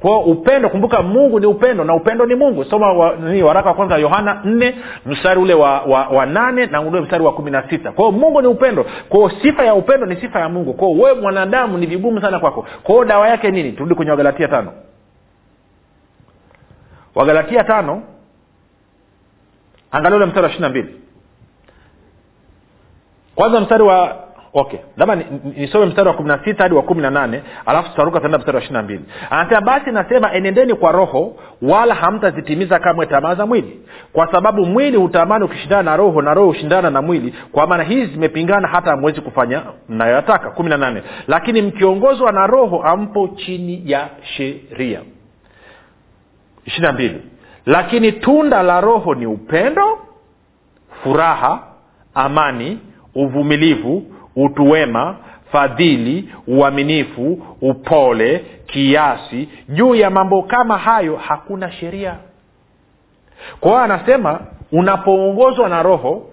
kwao 0.04 0.20
upendo 0.20 0.68
kumbuka 0.68 1.02
mungu 1.02 1.40
ni 1.40 1.46
upendo 1.46 1.84
na 1.84 1.94
upendo 1.94 2.26
ni 2.26 2.34
mungu. 2.34 2.64
Soma 2.64 2.92
wa, 2.92 3.16
ni 3.16 3.42
waraka 3.42 3.68
wa 3.68 3.74
kwanza 3.74 3.96
yohana 3.96 4.40
nne 4.44 4.74
mstari 5.06 5.40
ule 5.40 5.54
wa, 5.54 5.80
wa, 5.80 6.08
wa 6.08 6.26
nane 6.26 6.66
na 6.66 6.80
ule 6.80 7.00
mstari 7.00 7.24
wa 7.24 7.32
kumi 7.32 7.50
na 7.50 7.68
sita. 7.70 7.92
Kwao 7.92 8.12
mungu 8.12 8.42
ni 8.42 8.48
upendo. 8.48 8.86
Kwao 9.08 9.30
sifa 9.42 9.64
ya 9.64 9.74
upendo 9.74 10.06
ni 10.06 10.16
sifa 10.16 10.40
ya 10.40 10.48
mungu. 10.48 10.74
Kwao 10.74 10.92
wewe 10.92 11.20
mwanadamu 11.20 11.78
ni 11.78 11.86
vigumu 11.86 12.20
sana 12.20 12.38
kwako. 12.38 12.66
Kwao 12.82 13.04
dawa 13.04 13.28
yake 13.28 13.50
nini? 13.50 13.72
Turudi 13.72 13.94
kwenye 13.94 14.10
wagalatia 14.10 14.48
tano. 14.48 14.72
Wagalatia 17.14 17.64
tano 17.64 18.02
angalia 19.90 20.16
ule 20.16 20.26
mstari 20.26 20.42
wa 20.44 20.48
ishiri 20.50 20.62
na 20.62 20.68
mbili. 20.68 21.00
Kwanza 23.34 23.60
mstari 23.60 23.82
wa 23.82 24.23
okay. 24.54 24.78
Labda 24.96 25.16
nisome 25.56 25.86
mstari 25.86 26.08
wa 26.08 26.14
kumi 26.14 26.28
na 26.28 26.44
sita 26.44 26.62
hadi 26.62 26.74
wa 26.74 26.82
kumi 26.82 27.02
na 27.02 27.10
nane 27.10 27.42
alafu 27.66 27.90
tutaruka 27.90 28.20
tenda 28.20 28.38
mstari 28.38 28.56
wa 28.56 28.62
ishiri 28.62 28.76
na 28.76 28.82
mbili. 28.82 29.04
Anasema 29.30 29.60
basi 29.60 29.90
nasema 29.90 30.32
enendeni 30.32 30.74
kwa 30.74 30.92
roho 30.92 31.36
wala 31.62 31.94
hamtazitimiza 31.94 32.78
kamwe 32.78 33.06
tamaa 33.06 33.34
za 33.34 33.46
mwili. 33.46 33.80
Kwa 34.12 34.32
sababu 34.32 34.66
mwili 34.66 34.96
hutamani 34.96 35.44
ukishindana 35.44 35.82
na 35.82 35.96
roho 35.96 36.22
na 36.22 36.34
roho 36.34 36.48
hushindana 36.48 36.90
na 36.90 37.02
mwili. 37.02 37.34
Kwa 37.52 37.66
maana 37.66 37.84
hizi 37.84 38.12
zimepingana 38.12 38.68
hata 38.68 38.90
hamwezi 38.90 39.20
kufanya 39.20 39.62
mnayoyataka 39.88 40.50
kumi 40.50 40.70
na 40.70 40.76
nane 40.76 41.02
lakini 41.28 41.62
mkiongozwa 41.62 42.32
na 42.32 42.46
roho 42.46 42.82
ampo 42.82 43.28
chini 43.28 43.82
ya 43.84 44.08
sheria. 44.22 45.00
Ishiri 46.64 46.86
na 46.86 46.92
mbili. 46.92 47.22
Lakini 47.66 48.12
tunda 48.12 48.62
la 48.62 48.80
roho 48.80 49.14
ni 49.14 49.26
upendo 49.26 49.98
furaha 51.02 51.62
amani 52.14 52.78
uvumilivu 53.14 54.02
utuwema 54.36 55.16
fadhili 55.52 56.34
uaminifu 56.46 57.42
upole 57.60 58.44
kiasi. 58.66 59.48
Juu 59.68 59.94
ya 59.94 60.10
mambo 60.10 60.42
kama 60.42 60.78
hayo 60.78 61.16
hakuna 61.16 61.72
sheria. 61.72 62.14
Kwa 63.60 63.70
hiyo 63.70 63.82
anasema 63.82 64.40
unapoongozwa 64.72 65.68
na 65.68 65.82
roho 65.82 66.26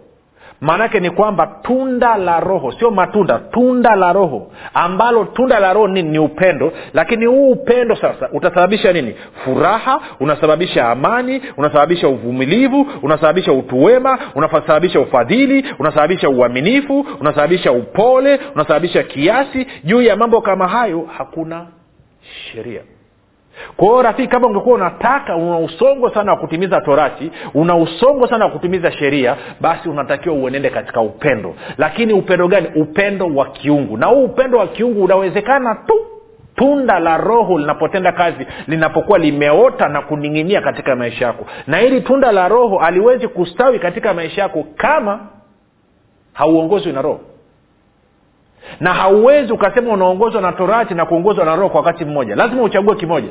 maanaake 0.62 1.00
ni 1.00 1.10
kwamba 1.10 1.48
tunda 1.62 2.18
la 2.18 2.39
roho 2.39 2.72
sio 2.72 2.91
matunda 2.91 3.39
tunda 3.39 3.96
la 3.96 4.13
roho 4.13 4.51
ambalo 4.74 5.25
tunda 5.25 5.60
la 5.60 5.74
roho 5.74 5.88
nini 5.88 6.10
ni 6.10 6.20
upendo. 6.20 6.74
Lakini 6.94 7.25
huu 7.25 7.51
upendo 7.51 7.96
sasa 7.96 8.30
utasababisha 8.34 8.94
nini? 8.94 9.15
Furaha 9.46 10.01
unasababisha 10.20 10.89
amani 10.89 11.41
unasababisha 11.58 12.08
uvumilivu 12.08 12.88
unasababisha 13.01 13.53
utuwema 13.53 14.20
unasababisha 14.36 15.00
ufadhili 15.00 15.65
unasababisha 15.80 16.30
uaminifu 16.30 17.06
unasababisha 17.20 17.72
upole 17.72 18.39
unasababisha 18.56 19.03
kiasi. 19.03 19.68
Juu 19.84 20.01
ya 20.01 20.15
mambo 20.15 20.41
kama 20.41 20.68
hayo 20.68 21.08
hakuna 21.18 21.68
sheria 22.53 22.82
kwa 23.77 23.88
hiyo 23.88 24.01
rafiki 24.01 24.27
kama 24.27 24.48
ungekuwa 24.48 24.75
unataka 24.75 25.36
una 25.36 25.58
usongo 25.58 26.10
sana 26.10 26.31
wa 26.31 26.38
kutimiza 26.38 26.81
torati 26.81 27.31
una 27.53 27.75
usongo 27.75 28.27
sana 28.27 28.46
wa 28.46 28.51
kutimiza 28.51 28.91
sheria 28.91 29.36
basi 29.62 29.89
unatakiwa 29.89 30.36
uenende 30.36 30.70
katika 30.70 31.01
upendo. 31.01 31.55
Lakini 31.77 32.13
upendo 32.13 32.48
gani? 32.48 32.67
Upendo 32.75 33.27
wa 33.27 33.46
kiungu. 33.46 33.98
Na 33.98 34.05
huu 34.05 34.24
upendo 34.24 34.58
wa 34.58 34.67
kiungu 34.67 35.03
unawezekana 35.03 35.75
tu 35.75 35.93
tunda 36.55 37.00
la 37.00 37.17
roho 37.17 37.58
linapotenda 37.60 38.12
kazi 38.12 38.48
linapokuwa 38.67 39.20
limeota 39.20 39.88
na 39.89 40.01
kuning'inia 40.01 40.62
katika 40.62 40.96
maisha 40.96 41.25
yako. 41.25 41.46
Na 41.67 41.77
hili 41.77 42.01
tunda 42.01 42.31
la 42.31 42.48
roho 42.48 42.79
aliwezi 42.79 43.27
kustawi 43.27 43.79
katika 43.79 44.13
maisha 44.13 44.41
yako 44.41 44.65
kama 44.77 45.20
hauongozwi 46.34 46.91
na 46.93 47.01
roho 47.01 47.20
na 48.80 48.94
hauwezi 48.94 49.53
ukasema 49.53 49.94
unaongozwa 49.94 50.41
na 50.41 50.51
torati 50.51 50.94
na 50.94 51.06
kuongozwa 51.06 51.46
na 51.46 51.56
roho 51.56 51.70
kwa 51.70 51.80
wakati 51.82 52.06
mmoja. 52.06 52.36
Lazima 52.36 52.63
uchague 52.63 52.96
kimoja. 52.96 53.30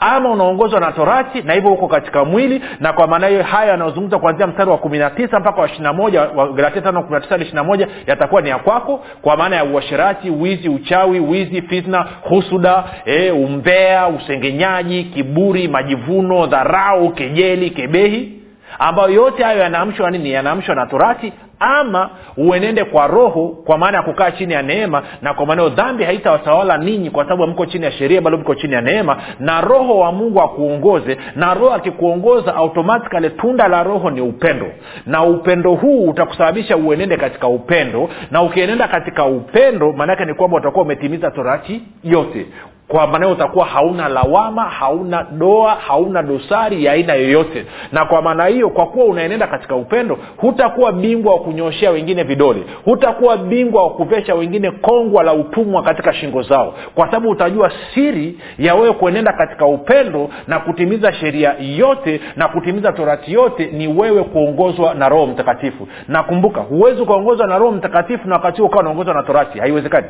Ama 0.00 0.30
unaongozwa 0.30 0.80
na 0.80 0.92
torati 0.92 1.42
na 1.42 1.52
hivyo 1.52 1.70
huko 1.70 1.88
katika 1.88 2.24
mwili 2.24 2.62
na 2.80 2.92
kwa 2.92 3.06
maana 3.06 3.26
hiyo 3.26 3.42
haya 3.42 3.70
yanayozungumza 3.70 4.18
kuanzia 4.18 4.46
mstari 4.46 4.70
wa 4.70 4.78
kumi 4.78 4.98
na 4.98 5.10
tisa 5.10 5.40
mpaka 5.40 5.60
wa 5.60 5.68
ishiri 5.68 5.92
moja 5.92 6.22
wagalatia 6.36 6.82
tano 6.82 7.02
kumi 7.02 7.14
na 7.14 7.20
tisa 7.20 7.34
hadi 7.34 7.44
ishiri 7.44 7.62
moja 7.62 7.88
yatakuwa 8.06 8.40
ni 8.42 8.48
ya 8.48 8.58
kwako 8.58 9.04
kwa 9.22 9.36
maana 9.36 9.56
ya 9.56 9.64
uasherati 9.64 10.30
wizi 10.30 10.68
uchawi 10.68 11.20
wizi 11.20 11.62
fitna 11.62 12.06
husuda 12.22 12.84
e, 13.04 13.30
umbea 13.30 14.08
usengenyaji 14.08 15.04
kiburi 15.04 15.68
majivuno 15.68 16.46
dharau 16.46 17.10
kejeli 17.10 17.70
kebehi. 17.70 18.36
Ambayo 18.78 19.10
yote 19.10 19.42
hayo 19.44 19.58
yanaamshwa 19.60 20.10
nini? 20.10 20.30
Yanaamshwa 20.32 20.74
na 20.74 20.86
torati 20.86 21.32
ama 21.60 22.10
uenende 22.36 22.84
kwa 22.84 23.06
roho 23.06 23.48
kwa 23.48 23.78
maana 23.78 23.96
ya 23.96 24.02
kukaa 24.02 24.30
chini 24.30 24.52
ya 24.52 24.62
neema 24.62 25.02
na 25.22 25.34
kwa 25.34 25.46
maanao 25.46 25.68
dhambi 25.68 26.04
haitawatawala 26.04 26.78
ninyi 26.78 27.10
kwa 27.10 27.24
sababu 27.24 27.46
mko 27.46 27.66
chini 27.66 27.84
ya 27.84 27.92
sheria 27.92 28.20
bado 28.20 28.38
mko 28.38 28.54
chini 28.54 28.74
ya 28.74 28.80
neema. 28.80 29.16
Na 29.40 29.60
roho 29.60 29.98
wa 29.98 30.12
mungu 30.12 30.40
akuongoze 30.42 31.18
na 31.36 31.54
roho 31.54 31.74
akikuongoza 31.74 32.54
automatikali 32.54 33.30
tunda 33.30 33.68
la 33.68 33.82
roho 33.82 34.10
ni 34.10 34.20
upendo. 34.20 34.66
Na 35.06 35.24
upendo 35.24 35.74
huu 35.74 36.08
utakusababisha 36.08 36.76
uenende 36.76 37.16
katika 37.16 37.48
upendo. 37.48 38.08
Na 38.30 38.42
ukienenda 38.42 38.88
katika 38.88 39.24
upendo 39.24 39.92
maanaake 39.92 40.24
ni 40.24 40.34
kwamba 40.34 40.56
utakuwa 40.56 40.84
umetimiza 40.84 41.30
torati 41.30 41.82
yote 42.04 42.46
kwa 42.90 43.18
hiyo 43.18 43.30
utakuwa 43.32 43.66
hauna 43.66 44.08
lawama 44.08 44.62
hauna 44.62 45.22
doa 45.22 45.74
hauna 45.74 46.22
dosari 46.22 46.84
ya 46.84 46.92
aina 46.92 47.14
yoyote. 47.14 47.66
Na 47.92 48.04
kwa 48.04 48.22
maana 48.22 48.46
hiyo 48.46 48.70
kwa 48.70 48.86
kuwa 48.86 49.04
unaenenda 49.04 49.46
katika 49.46 49.76
upendo 49.76 50.18
hutakuwa 50.36 50.92
bingwa 50.92 51.32
wa 51.34 51.40
kunyoshea 51.40 51.90
wengine 51.90 52.22
vidole 52.22 52.64
hutakuwa 52.84 53.36
bingwa 53.36 53.82
wa 53.84 53.90
kuvesha 53.90 54.34
wengine 54.34 54.70
kongwa 54.70 55.22
la 55.22 55.32
utumwa 55.32 55.82
katika 55.82 56.12
shingo 56.12 56.42
zao 56.42 56.74
kwa 56.94 57.06
sababu 57.06 57.30
utajua 57.30 57.72
siri 57.94 58.38
ya 58.58 58.74
wewe 58.74 58.92
kuenenda 58.92 59.32
katika 59.32 59.66
upendo 59.66 60.30
na 60.46 60.58
kutimiza 60.60 61.12
sheria 61.12 61.54
yote 61.58 62.20
na 62.36 62.48
kutimiza 62.48 62.92
torati 62.92 63.32
yote 63.32 63.66
ni 63.66 63.88
wewe 63.88 64.22
kuongozwa 64.24 64.94
na 64.94 65.08
roho 65.08 65.26
mtakatifu. 65.26 65.88
Na 66.08 66.22
kumbuka 66.22 66.60
huwezi 66.60 67.02
ukaongozwa 67.02 67.46
na 67.46 67.58
roho 67.58 67.72
mtakatifu 67.72 68.28
na 68.28 68.34
wakati 68.34 68.58
huo 68.60 68.66
ukawa 68.66 68.82
unaongozwa 68.82 69.14
na 69.14 69.22
torati. 69.22 69.58
Haiwezekani. 69.58 70.06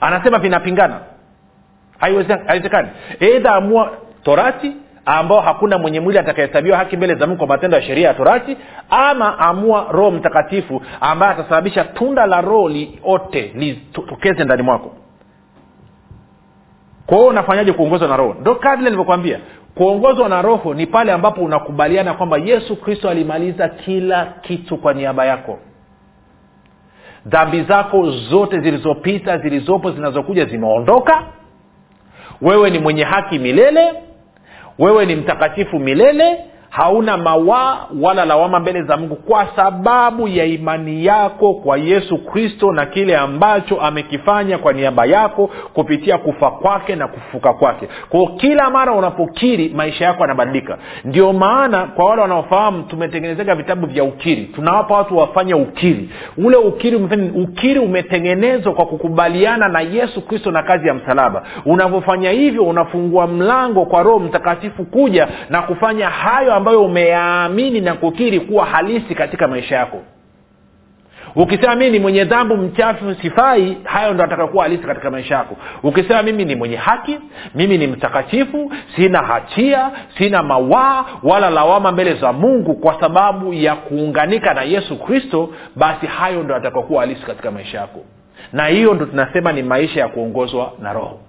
Anasema 0.00 0.38
vinapingana 0.38 1.00
haiwezekani 2.02 2.88
eidha 3.20 3.54
amua 3.54 3.90
torati 4.22 4.72
ambao 5.04 5.40
hakuna 5.40 5.78
mwenye 5.78 6.00
mwili 6.00 6.18
atakahesabiwa 6.18 6.76
haki 6.78 6.96
mbele 6.96 7.14
za 7.14 7.26
mungu 7.26 7.38
kwa 7.38 7.46
matendo 7.46 7.76
ya 7.76 7.82
sheria 7.82 8.08
ya 8.08 8.14
torati 8.14 8.56
ama 8.90 9.38
amua 9.38 9.86
roho 9.90 10.10
mtakatifu 10.10 10.82
ambaye 11.00 11.32
atasababisha 11.32 11.84
tunda 11.84 12.26
la 12.26 12.40
roho 12.40 12.68
liote 12.68 13.52
litokeze 13.54 14.44
ndani 14.44 14.62
mwako. 14.62 14.92
Kwa 17.06 17.26
unafanyaje 17.26 17.72
kuongozwa 17.72 18.08
na 18.08 18.16
roho? 18.16 18.36
Ndo 18.40 18.54
kaa 18.54 18.76
vile 18.76 18.84
nilivyokwambia 18.84 19.38
kuongozwa 19.74 20.28
na 20.28 20.42
roho 20.42 20.74
ni 20.74 20.86
pale 20.86 21.12
ambapo 21.12 21.40
unakubaliana 21.40 22.14
kwamba 22.14 22.38
yesu 22.38 22.76
kristo 22.76 23.10
alimaliza 23.10 23.68
kila 23.68 24.26
kitu 24.40 24.76
kwa 24.76 24.94
niaba 24.94 25.24
yako. 25.26 25.58
Dhambi 27.26 27.62
zako 27.62 28.10
zote 28.10 28.60
zilizopita 28.60 29.38
zilizopo 29.38 29.90
zinazokuja 29.90 30.44
zimeondoka 30.44 31.22
wewe 32.42 32.70
ni 32.70 32.78
mwenye 32.78 33.04
haki 33.04 33.38
milele. 33.38 33.92
Wewe 34.78 35.06
ni 35.06 35.16
mtakatifu 35.16 35.78
milele 35.78 36.38
hauna 36.72 37.16
mawaa 37.16 37.86
wala 38.00 38.24
lawama 38.24 38.60
mbele 38.60 38.82
za 38.82 38.96
mungu 38.96 39.16
kwa 39.16 39.46
sababu 39.56 40.28
ya 40.28 40.44
imani 40.44 41.04
yako 41.06 41.54
kwa 41.54 41.76
yesu 41.78 42.18
kristo 42.18 42.72
na 42.72 42.86
kile 42.86 43.16
ambacho 43.16 43.80
amekifanya 43.80 44.58
kwa 44.58 44.72
niaba 44.72 45.04
yako 45.04 45.50
kupitia 45.74 46.18
kufa 46.18 46.50
kwake 46.50 46.96
na 46.96 47.08
kufuka 47.08 47.52
kwake. 47.52 47.88
Kwao 48.08 48.26
kila 48.26 48.70
mara 48.70 48.92
unapokiri 48.92 49.68
maisha 49.68 50.04
yako 50.04 50.20
yanabadilika. 50.22 50.78
Ndio 51.04 51.32
maana 51.32 51.86
kwa 51.86 52.04
wale 52.04 52.22
wanaofahamu 52.22 52.82
tumetengenezeka 52.82 53.54
vitabu 53.54 53.86
vya 53.86 54.04
ukiri. 54.04 54.42
Tunawapa 54.44 54.94
watu 54.94 55.18
wafanye 55.18 55.54
ukiri. 55.54 56.10
Ule 56.38 56.56
ukiri 56.56 56.96
ukiri 57.42 57.80
umetengenezwa 57.80 58.72
kwa 58.74 58.86
kukubaliana 58.86 59.68
na 59.68 59.80
yesu 59.80 60.26
kristo 60.26 60.50
na 60.50 60.62
kazi 60.62 60.88
ya 60.88 60.94
msalaba. 60.94 61.42
Unavyofanya 61.66 62.30
hivyo 62.30 62.64
unafungua 62.64 63.26
mlango 63.26 63.84
kwa 63.86 64.02
roho 64.02 64.18
mtakatifu 64.18 64.84
kuja 64.84 65.28
na 65.50 65.62
kufanya 65.62 66.08
hayo 66.10 66.61
ambayo 66.62 66.84
umeyaamini 66.84 67.80
na 67.80 67.94
kukiri 67.94 68.40
kuwa 68.40 68.66
halisi 68.66 69.14
katika 69.14 69.48
maisha 69.48 69.76
yako. 69.76 70.02
Ukisema 71.36 71.74
mimi 71.74 71.90
ni 71.90 71.98
mwenye 71.98 72.24
dhambu 72.24 72.56
mchafu 72.56 73.14
sifai 73.14 73.78
hayo 73.84 74.14
ndo 74.14 74.24
atakakuwa 74.24 74.62
halisi 74.64 74.82
katika 74.86 75.10
maisha 75.10 75.34
yako. 75.34 75.56
Ukisema 75.82 76.22
mimi 76.22 76.44
ni 76.44 76.56
mwenye 76.56 76.76
haki 76.76 77.18
mimi 77.54 77.78
ni 77.78 77.86
mtakatifu 77.86 78.72
sina 78.96 79.22
hatia 79.22 79.90
sina 80.18 80.42
mawaa 80.42 81.04
wala 81.22 81.50
lawama 81.50 81.92
mbele 81.92 82.14
za 82.14 82.32
mungu 82.32 82.74
kwa 82.74 83.00
sababu 83.00 83.52
ya 83.54 83.74
kuunganika 83.74 84.54
na 84.54 84.62
yesu 84.62 84.98
kristo 84.98 85.48
basi 85.76 86.06
hayo 86.06 86.42
ndo 86.42 86.54
atakakuwa 86.56 87.00
halisi 87.00 87.22
katika 87.26 87.50
maisha 87.50 87.78
yako. 87.78 88.00
Na 88.52 88.66
hiyo 88.66 88.94
ndo 88.94 89.06
tunasema 89.06 89.52
ni 89.52 89.62
maisha 89.62 90.00
ya 90.00 90.08
kuongozwa 90.08 90.72
na 90.82 90.92
roho 90.92 91.20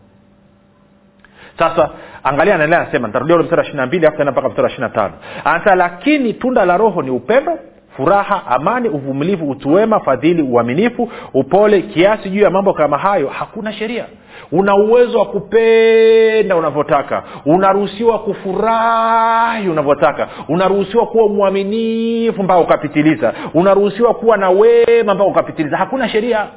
sasa 1.60 1.90
angalia 2.24 2.56
anaendelea 2.56 2.82
anasema 2.84 3.08
nitarudia 3.08 3.36
ule 3.36 3.44
mstari 3.44 3.60
wa 3.62 3.68
ishiri 3.68 3.86
mbili 3.86 4.10
tena 4.18 4.32
mpaka 4.32 4.50
mstari 4.50 4.64
wa 4.66 4.72
ishiri 4.72 4.90
tano. 4.90 5.14
Anasema 5.46 5.76
lakini 5.76 6.34
tunda 6.34 6.66
la 6.66 6.78
roho 6.78 7.02
ni 7.02 7.10
upendo 7.10 7.60
furaha 7.98 8.48
amani 8.48 8.90
uvumilivu 8.90 9.50
utuwema 9.50 10.00
fadhili 10.00 10.42
uaminifu 10.42 11.10
upole 11.34 11.82
kiasi 11.82 12.30
juu 12.30 12.42
ya 12.42 12.50
mambo 12.50 12.74
kama 12.74 12.98
hayo. 12.98 13.28
Hakuna 13.28 13.74
sheria. 13.74 14.06
Una 14.52 14.76
uwezo 14.76 15.20
wa 15.20 15.26
kupenda 15.26 16.56
unavyotaka. 16.56 17.24
Unaruhusiwa 17.46 18.20
kufurahi 18.20 19.70
unavyotaka. 19.70 20.28
Unaruhusiwa 20.50 21.06
kuwa 21.08 21.30
mwaminifu 21.30 22.44
mpaka 22.44 22.60
ukapitiliza. 22.60 23.34
Unaruhusiwa 23.54 24.14
kuwa 24.14 24.38
na 24.38 24.50
wema 24.50 25.14
mpaka 25.16 25.30
ukapitiliza. 25.30 25.78
Hakuna 25.78 26.10
sheria. 26.10 26.48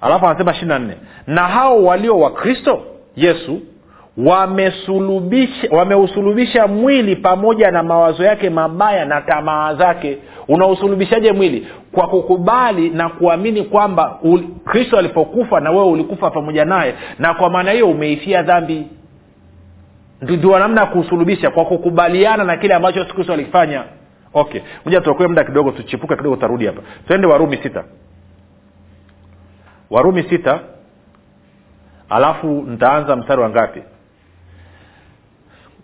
Alafu 0.00 0.26
anasema 0.26 0.52
ishiri 0.52 0.68
na 0.68 0.78
nne 0.78 0.96
na 1.26 1.42
hao 1.42 1.84
walio 1.84 2.18
wa 2.18 2.30
kristo 2.30 2.82
yesu 3.16 3.60
wameusulubisha 4.16 5.68
wameusulubisha 5.70 6.66
mwili 6.66 7.16
pamoja 7.16 7.70
na 7.70 7.82
mawazo 7.82 8.24
yake 8.24 8.50
mabaya 8.50 9.04
na 9.04 9.20
tamaa 9.20 9.74
zake. 9.74 10.18
Unausulubishaje 10.48 11.32
mwili? 11.32 11.68
Kwa 11.92 12.08
kukubali 12.08 12.90
na 12.90 13.08
kuamini 13.08 13.62
kwamba 13.62 14.18
kristo 14.64 14.98
alipokufa 14.98 15.60
na 15.60 15.70
wewe 15.70 15.84
ulikufa 15.86 16.30
pamoja 16.30 16.64
naye 16.64 16.94
na 17.18 17.34
kwa 17.34 17.50
maana 17.50 17.70
hiyo 17.70 17.88
umeifia 17.90 18.42
dhambi. 18.42 18.86
Ndio 20.22 20.58
namna 20.58 20.80
ya 20.80 20.86
kuusulubisha 20.86 21.50
kwa 21.50 21.64
kukubaliana 21.64 22.44
na 22.44 22.56
kile 22.56 22.74
ambacho 22.74 23.00
yesu 23.00 23.14
kristo 23.14 23.32
alikifanya 23.32 23.84
okay 24.34 24.60
moja 24.84 25.00
tuokoe 25.00 25.26
muda 25.26 25.44
kidogo 25.44 25.70
tuchipuke 25.70 26.16
kidogo 26.16 26.34
tutarudi 26.36 26.66
hapa. 26.66 26.82
Twende 27.06 27.26
warumi 27.26 27.56
sita. 27.56 27.84
Warumi 29.90 30.22
sita 30.22 30.60
alafu 32.10 32.46
nitaanza 32.46 33.16
mstari 33.16 33.40
wa 33.42 33.50
ngapi? 33.50 33.82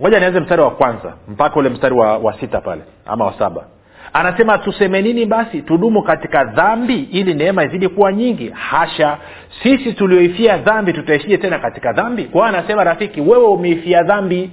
Moja 0.01 0.21
nianze 0.21 0.41
mstari 0.41 0.63
wa 0.63 0.71
kwanza 0.71 1.13
mpaka 1.29 1.57
ule 1.61 1.69
mstari 1.69 1.95
wa, 1.95 2.19
wa 2.19 2.41
sita 2.41 2.61
pale 2.61 2.83
ama 3.07 3.25
wa 3.25 3.33
saba. 3.39 3.65
Anasema 4.13 4.59
tuseme 4.59 5.03
nini 5.03 5.27
basi? 5.27 5.63
Tudumu 5.63 6.03
katika 6.03 6.45
dhambi 6.45 6.99
ili 7.13 7.35
neema 7.35 7.65
izidi 7.65 7.89
kuwa 7.89 8.13
nyingi. 8.13 8.49
Hasha 8.51 9.19
sisi 9.63 9.93
tulioifia 9.93 10.57
dhambi 10.59 10.93
tutaishije 10.93 11.39
tena 11.39 11.59
katika 11.59 11.93
dhambi? 11.93 12.25
Kwao 12.25 12.45
anasema 12.45 12.85
rafiki 12.85 13.21
wewe 13.21 13.45
umeifia 13.47 14.03
dhambi. 14.03 14.51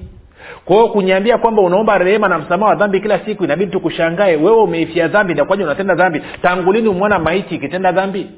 Kwao 0.65 0.89
kunyambia 0.89 1.37
kwamba 1.37 1.61
unaomba 1.61 1.97
rehema 1.97 2.27
na 2.27 2.39
msamaha 2.39 2.69
wa 2.69 2.75
dhambi 2.75 3.01
kila 3.01 3.19
siku 3.19 3.43
inabidi 3.43 3.71
tukushangae 3.71 4.35
wewe 4.35 4.61
umeifia 4.61 5.07
dhambi 5.07 5.33
nakwaja 5.33 5.63
unatenda 5.65 5.95
dhambi? 5.95 6.21
Tangu 6.41 6.73
lini 6.73 6.87
umwona 6.87 7.19
maiti 7.19 7.55
ikitenda 7.55 7.91
dhambi 7.91 8.29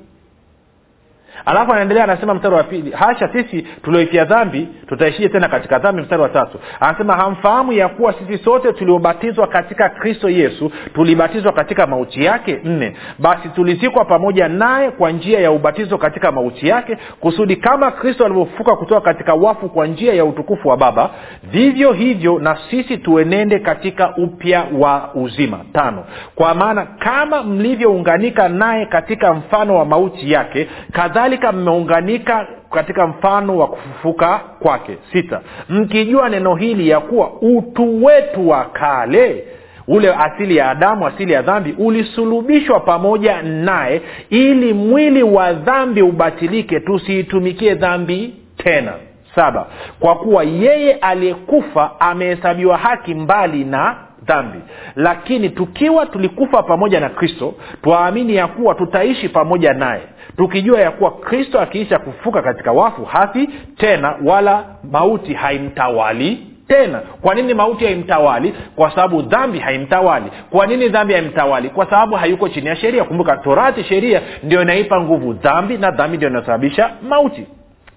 alafu 1.45 1.71
anaendelea 1.71 2.04
anasema 2.04 2.34
mstari 2.34 2.56
wa 2.56 2.63
pili 2.63 2.91
hasha 2.91 3.30
sisi 3.34 3.62
tulioifia 3.62 4.25
dhambi 4.25 4.67
tutaishia 4.88 5.30
tena 5.30 5.47
katika 5.47 5.80
dhambi? 5.80 6.01
Mstari 6.01 6.21
wa 6.21 6.30
tatu 6.30 6.60
anasema 6.80 7.13
hamfahamu 7.15 7.73
ya 7.73 7.89
kuwa 7.89 8.13
sisi 8.13 8.43
sote 8.43 8.73
tuliobatizwa 8.73 9.47
katika 9.47 9.89
kristo 9.89 10.30
yesu 10.30 10.71
tulibatizwa 10.93 11.51
katika 11.51 11.88
mauti 11.88 12.23
yake? 12.25 12.60
Nne 12.63 12.93
basi 13.19 13.49
tulizikwa 13.49 14.06
pamoja 14.06 14.47
naye 14.47 14.91
kwa 14.91 15.12
njia 15.12 15.39
ya 15.39 15.51
ubatizo 15.51 15.97
katika 15.97 16.32
mauti 16.32 16.67
yake 16.67 16.97
kusudi 17.19 17.56
kama 17.56 17.91
kristo 17.91 18.25
alivyofuka 18.25 18.75
kutoka 18.75 19.01
katika 19.01 19.34
wafu 19.34 19.69
kwa 19.69 19.88
njia 19.88 20.13
ya 20.13 20.25
utukufu 20.25 20.67
wa 20.67 20.77
baba 20.77 21.10
vivyo 21.43 21.93
hivyo 21.93 22.39
na 22.39 22.58
sisi 22.69 22.97
tuenende 22.97 23.60
katika 23.60 24.15
upya 24.17 24.63
wa 24.80 25.10
uzima. 25.13 25.60
Tano 25.73 26.04
kwa 26.36 26.54
maana 26.54 26.86
kama 26.86 27.43
mlivyounganika 27.43 28.49
naye 28.49 28.86
katika 28.86 29.34
mfano 29.34 29.75
wa 29.77 29.86
mauti 29.86 30.32
yake 30.32 30.67
kadhalika 30.91 31.31
mmeunganika 31.52 32.48
katika 32.72 33.08
mfano 33.08 33.58
wa 33.58 33.67
kufufuka 33.67 34.39
kwake. 34.60 34.98
Sita 35.12 35.41
mkijua 35.70 36.30
neno 36.30 36.56
hili 36.56 36.89
ya 36.89 37.00
kuwa 37.00 37.32
utu 37.41 38.06
wetu 38.06 38.50
wa 38.50 38.65
kale 38.65 39.44
ule 39.88 40.13
asili 40.15 40.58
ya 40.58 40.70
adamu 40.70 41.08
asili 41.08 41.34
ya 41.34 41.41
dhambi 41.41 41.76
ulisulubishwa 41.78 42.80
pamoja 42.80 43.41
naye 43.41 44.02
ili 44.30 44.74
mwili 44.74 45.24
wa 45.24 45.54
dhambi 45.54 46.02
ubatilike 46.02 46.80
tusiitumikie 46.80 47.76
dhambi 47.76 48.36
tena. 48.58 48.94
Saba 49.36 49.67
kwa 50.00 50.15
kuwa 50.15 50.44
yeye 50.44 50.94
aliyekufa 50.94 51.91
amehesabiwa 52.00 52.78
haki 52.78 53.15
mbali 53.15 53.63
na 53.63 53.96
dhambi. 54.25 54.60
Lakini 54.95 55.49
tukiwa 55.49 56.05
tulikufa 56.05 56.63
pamoja 56.63 56.99
na 56.99 57.10
kristo 57.10 57.53
twaamini 57.84 58.36
ya 58.36 58.47
kuwa 58.47 58.75
tutaishi 58.75 59.29
pamoja 59.29 59.73
naye. 59.73 60.01
Tukijua 60.38 60.79
ya 60.81 60.91
kuwa 60.91 61.12
kristo 61.12 61.60
akiisha 61.60 61.99
kufuka 61.99 62.41
katika 62.41 62.71
wafu 62.71 63.05
hafi 63.05 63.49
tena 63.77 64.15
wala 64.25 64.63
mauti 64.91 65.34
haimtawali 65.34 66.47
tena. 66.67 67.01
Kwa 67.21 67.36
nini 67.36 67.53
mauti 67.53 67.86
haimtawali? 67.86 68.53
Kwa 68.75 68.89
sababu 68.89 69.21
dhambi 69.21 69.60
haimtawali. 69.60 70.25
Kwa 70.49 70.67
nini 70.67 70.89
dhambi 70.89 71.13
haimtawali? 71.13 71.69
Kwa 71.69 71.86
sababu 71.86 72.15
hayuko 72.15 72.49
chini 72.49 72.67
ya 72.67 72.75
sheria. 72.75 73.03
Kumbuka 73.03 73.38
torati 73.38 73.84
sheria 73.84 74.21
ndio 74.43 74.62
inaipa 74.62 75.01
nguvu 75.01 75.34
dhambi 75.34 75.77
na 75.77 75.91
dhambi 75.91 76.17
ndio 76.17 76.29
inasababisha 76.29 76.89
mauti. 77.10 77.45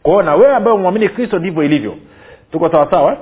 Kwao 0.02 0.22
na 0.22 0.34
wewe 0.34 0.54
ambaye 0.54 0.76
umwamini 0.76 1.08
kristo 1.08 1.38
ndivyo 1.38 1.62
ilivyo. 1.62 1.94
Tuko 2.52 2.68
sawasawa 2.70 3.12
eh? 3.12 3.18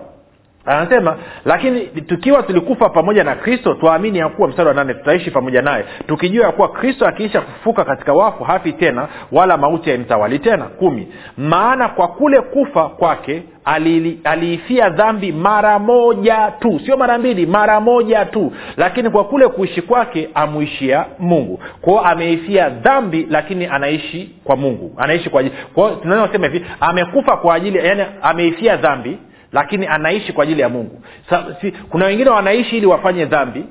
Anasema 0.67 1.17
lakini 1.45 1.81
tukiwa 1.81 2.43
tulikufa 2.43 2.89
pamoja 2.89 3.25
na 3.25 3.35
kristo 3.35 3.75
twaamini 3.75 4.19
ya 4.19 4.29
kuwa 4.29 4.49
mstari 4.49 4.69
wa 4.69 4.75
nane 4.75 4.95
tutaishi 4.95 5.31
pamoja 5.31 5.63
naye. 5.63 5.85
Tukijua 6.07 6.47
ya 6.47 6.53
kuwa 6.53 6.69
kristo 6.69 7.07
akiisha 7.07 7.41
kufuka 7.41 7.85
katika 7.85 8.13
wafu 8.13 8.45
hafi 8.45 8.73
tena 8.73 9.09
wala 9.33 9.57
mauti 9.57 9.91
haimtawali 9.91 10.39
tena. 10.39 10.65
Kumi. 10.65 11.09
Maana 11.39 11.89
kwa 11.89 12.09
kule 12.09 12.41
kufa 12.41 12.89
kwake 12.89 13.43
ali- 13.65 14.21
aliifia 14.25 14.89
dhambi 14.91 15.33
mara 15.33 15.79
moja 15.79 16.53
tu. 16.61 16.81
Sio 16.87 16.97
mara 16.97 17.19
mbili 17.19 17.47
mara 17.47 17.81
moja 17.81 18.25
tu. 18.25 18.53
Lakini 18.77 19.11
kwa 19.11 19.25
kule 19.25 19.49
kuishi 19.49 19.83
kwake 19.83 20.29
amuishia 20.35 21.05
mungu. 21.19 21.61
Kwao 21.81 22.01
ameifia 22.01 22.69
dhambi 22.69 23.27
lakini 23.31 23.67
anaishi 23.67 24.31
kwa 24.45 24.57
mungu. 24.57 24.95
Anaishi 24.97 25.31
kwa 25.31 25.41
ajili 25.41 25.55
kwao 25.75 25.91
tunaweza 25.91 26.27
kusema 26.27 26.47
hivi 26.47 26.67
amekufa 26.81 27.37
kwa 27.37 27.55
ajili 27.55 27.79
yani 27.87 28.03
ameifia 28.23 28.77
dhambi 28.77 29.19
lakini 29.53 29.87
anaishi 29.87 30.33
kwa 30.33 30.45
ajili 30.45 30.61
ya 30.63 30.69
mungu. 30.69 31.03
Sa, 31.31 31.57
si, 31.61 31.73
kuna 31.73 32.05
wengine 32.07 32.31
wanaishi 32.31 32.77
ili 32.77 32.87
wafanye 32.87 33.25
dhambi 33.25 33.65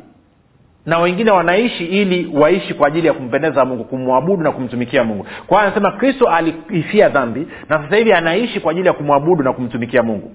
na 0.86 1.00
wengine 1.00 1.32
wanaishi 1.32 1.86
ili 1.86 2.32
waishi 2.34 2.74
kwa 2.74 2.88
ajili 2.88 3.08
ya 3.08 3.13
kumpendeza 3.13 3.65
mungu 3.65 3.84
kumwabudu 3.84 4.44
na 4.44 4.52
kumtumikia 4.52 5.04
mungu. 5.04 5.26
Kwa 5.48 5.62
anasema 5.62 5.91
kristo 5.91 6.28
aliifia 6.28 7.10
dhambi 7.10 7.48
na 7.70 7.84
sasa 7.84 7.96
hivi 7.96 8.13
anaishi 8.13 8.60
kwa 8.60 8.72
ajili 8.72 8.88
ya 8.88 8.94
kumwabudu 8.94 9.44
na 9.44 9.54
kumtumikia 9.54 10.04
mungu 10.04 10.32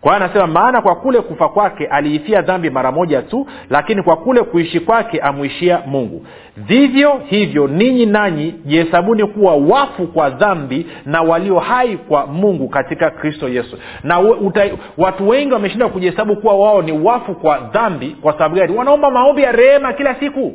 kwa 0.00 0.12
hiyo 0.14 0.24
anasema 0.24 0.46
maana 0.46 0.82
kwa 0.82 0.94
kule 0.96 1.20
kufa 1.20 1.48
kwake 1.48 1.86
aliifia 1.86 2.42
dhambi 2.42 2.70
mara 2.70 2.92
moja 2.92 3.22
tu 3.22 3.46
lakini 3.70 4.02
kwa 4.02 4.16
kule 4.16 4.42
kuishi 4.42 4.80
kwake 4.80 5.20
amwishia 5.20 5.82
mungu. 5.86 6.26
Vivyo 6.56 7.20
hivyo 7.26 7.66
ninyi 7.68 8.06
nanyi 8.06 8.54
jihesabuni 8.64 9.26
kuwa 9.26 9.54
wafu 9.56 10.06
kwa 10.06 10.30
dhambi 10.30 10.86
na 11.06 11.22
walio 11.22 11.58
hai 11.58 11.96
kwa 11.96 12.26
mungu 12.26 12.68
katika 12.68 13.10
kristo 13.10 13.48
yesu. 13.48 13.78
Na 14.02 14.20
uta, 14.20 14.64
watu 14.98 15.28
wengi 15.28 15.52
wameshinda 15.52 15.88
kujihesabu 15.88 16.36
kuwa 16.36 16.54
wao 16.54 16.82
ni 16.82 16.92
wafu 16.92 17.34
kwa 17.34 17.58
dhambi 17.58 18.16
kwa 18.22 18.32
sababu 18.32 18.54
gani? 18.54 18.76
Wanaomba 18.76 19.10
maombi 19.10 19.42
ya 19.42 19.52
rehema 19.52 19.92
kila 19.92 20.14
siku 20.14 20.52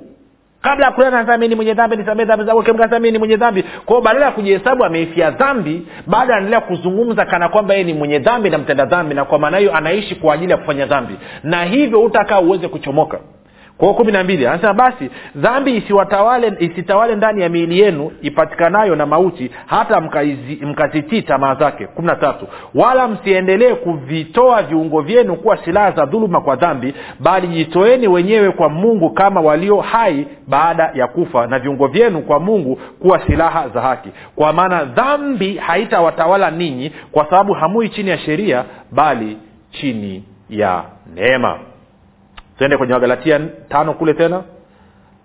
kabla 0.64 0.86
ya 0.86 0.92
kulala 0.92 1.18
nasema 1.18 1.38
mi 1.38 1.48
ni 1.48 1.56
mwenye 1.56 1.74
dhambi 1.74 1.96
nisamee 1.98 2.26
dhambi 2.26 2.46
zangu 2.46 2.64
ni 3.00 3.18
mwenye 3.20 3.38
dhambi 3.38 3.64
kwao 3.86 4.02
badala 4.02 4.26
ya 4.26 4.32
kujihesabu 4.32 4.86
ameifia 4.86 5.32
dhambi 5.32 5.88
baada 6.08 6.34
anaendelea 6.34 6.62
kuzungumza 6.62 7.26
kana 7.26 7.50
kwamba 7.50 7.74
yeye 7.74 7.86
ni 7.86 7.94
mwenye 7.94 8.20
dhambi 8.20 8.50
na 8.50 8.58
mtenda 8.58 8.86
dhambi 8.86 9.16
na 9.16 9.26
kwa 9.26 9.40
maana 9.40 9.58
hiyo 9.58 9.76
anaishi 9.76 10.16
kwa 10.16 10.34
ajili 10.34 10.52
ya 10.52 10.58
kufanya 10.58 10.86
dhambi. 10.86 11.14
Na 11.44 11.64
hivyo 11.64 12.02
utakaa 12.02 12.40
uweze 12.40 12.68
kuchomoka 12.68 13.20
kwao 13.84 13.94
kumi 13.94 14.12
na 14.12 14.24
mbili 14.24 14.48
anasema 14.48 14.74
basi 14.74 15.10
dhambi 15.36 15.76
isiwatawale 15.76 16.54
isitawale 16.60 17.16
ndani 17.16 17.42
ya 17.42 17.50
miili 17.50 17.80
yenu 17.80 18.12
ipatikanayo 18.22 18.96
na 18.96 19.06
mauti 19.06 19.52
hata 19.66 20.02
mkazitii 20.62 21.22
tamaa 21.22 21.56
zake. 21.56 21.88
kumi 21.88 22.08
na 22.08 22.16
tatu 22.16 22.48
wala 22.76 23.08
msiendelee 23.08 23.74
kuvitoa 23.74 24.62
viungo 24.64 25.02
vyenu 25.02 25.36
kuwa 25.36 25.58
silaha 25.58 25.92
za 25.92 26.06
dhuluma 26.06 26.42
kwa 26.42 26.56
dhambi 26.56 26.94
bali 27.20 27.48
jitoeni 27.48 28.08
wenyewe 28.08 28.52
kwa 28.52 28.70
mungu 28.70 29.10
kama 29.10 29.42
walio 29.42 29.82
hai 29.82 30.28
baada 30.48 30.92
ya 30.94 31.08
kufa 31.08 31.48
na 31.48 31.60
viungo 31.60 31.88
vyenu 31.88 32.22
kwa 32.22 32.40
mungu 32.40 32.76
kuwa 32.76 33.20
silaha 33.28 33.70
za 33.70 33.82
haki. 33.82 34.10
Kwa 34.36 34.54
maana 34.54 34.86
dhambi 34.86 35.58
haitawatawala 35.58 36.52
ninyi 36.52 36.92
kwa 37.12 37.26
sababu 37.26 37.54
hamui 37.54 37.90
chini 37.90 38.10
ya 38.10 38.18
sheria 38.18 38.64
bali 38.92 39.38
chini 39.72 40.24
ya 40.50 40.84
neema 41.16 41.60
tuende 42.64 42.78
kwenye 42.78 42.94
wagalatia 42.94 43.40
tano 43.70 43.94
kule 43.94 44.14
tena. 44.14 44.44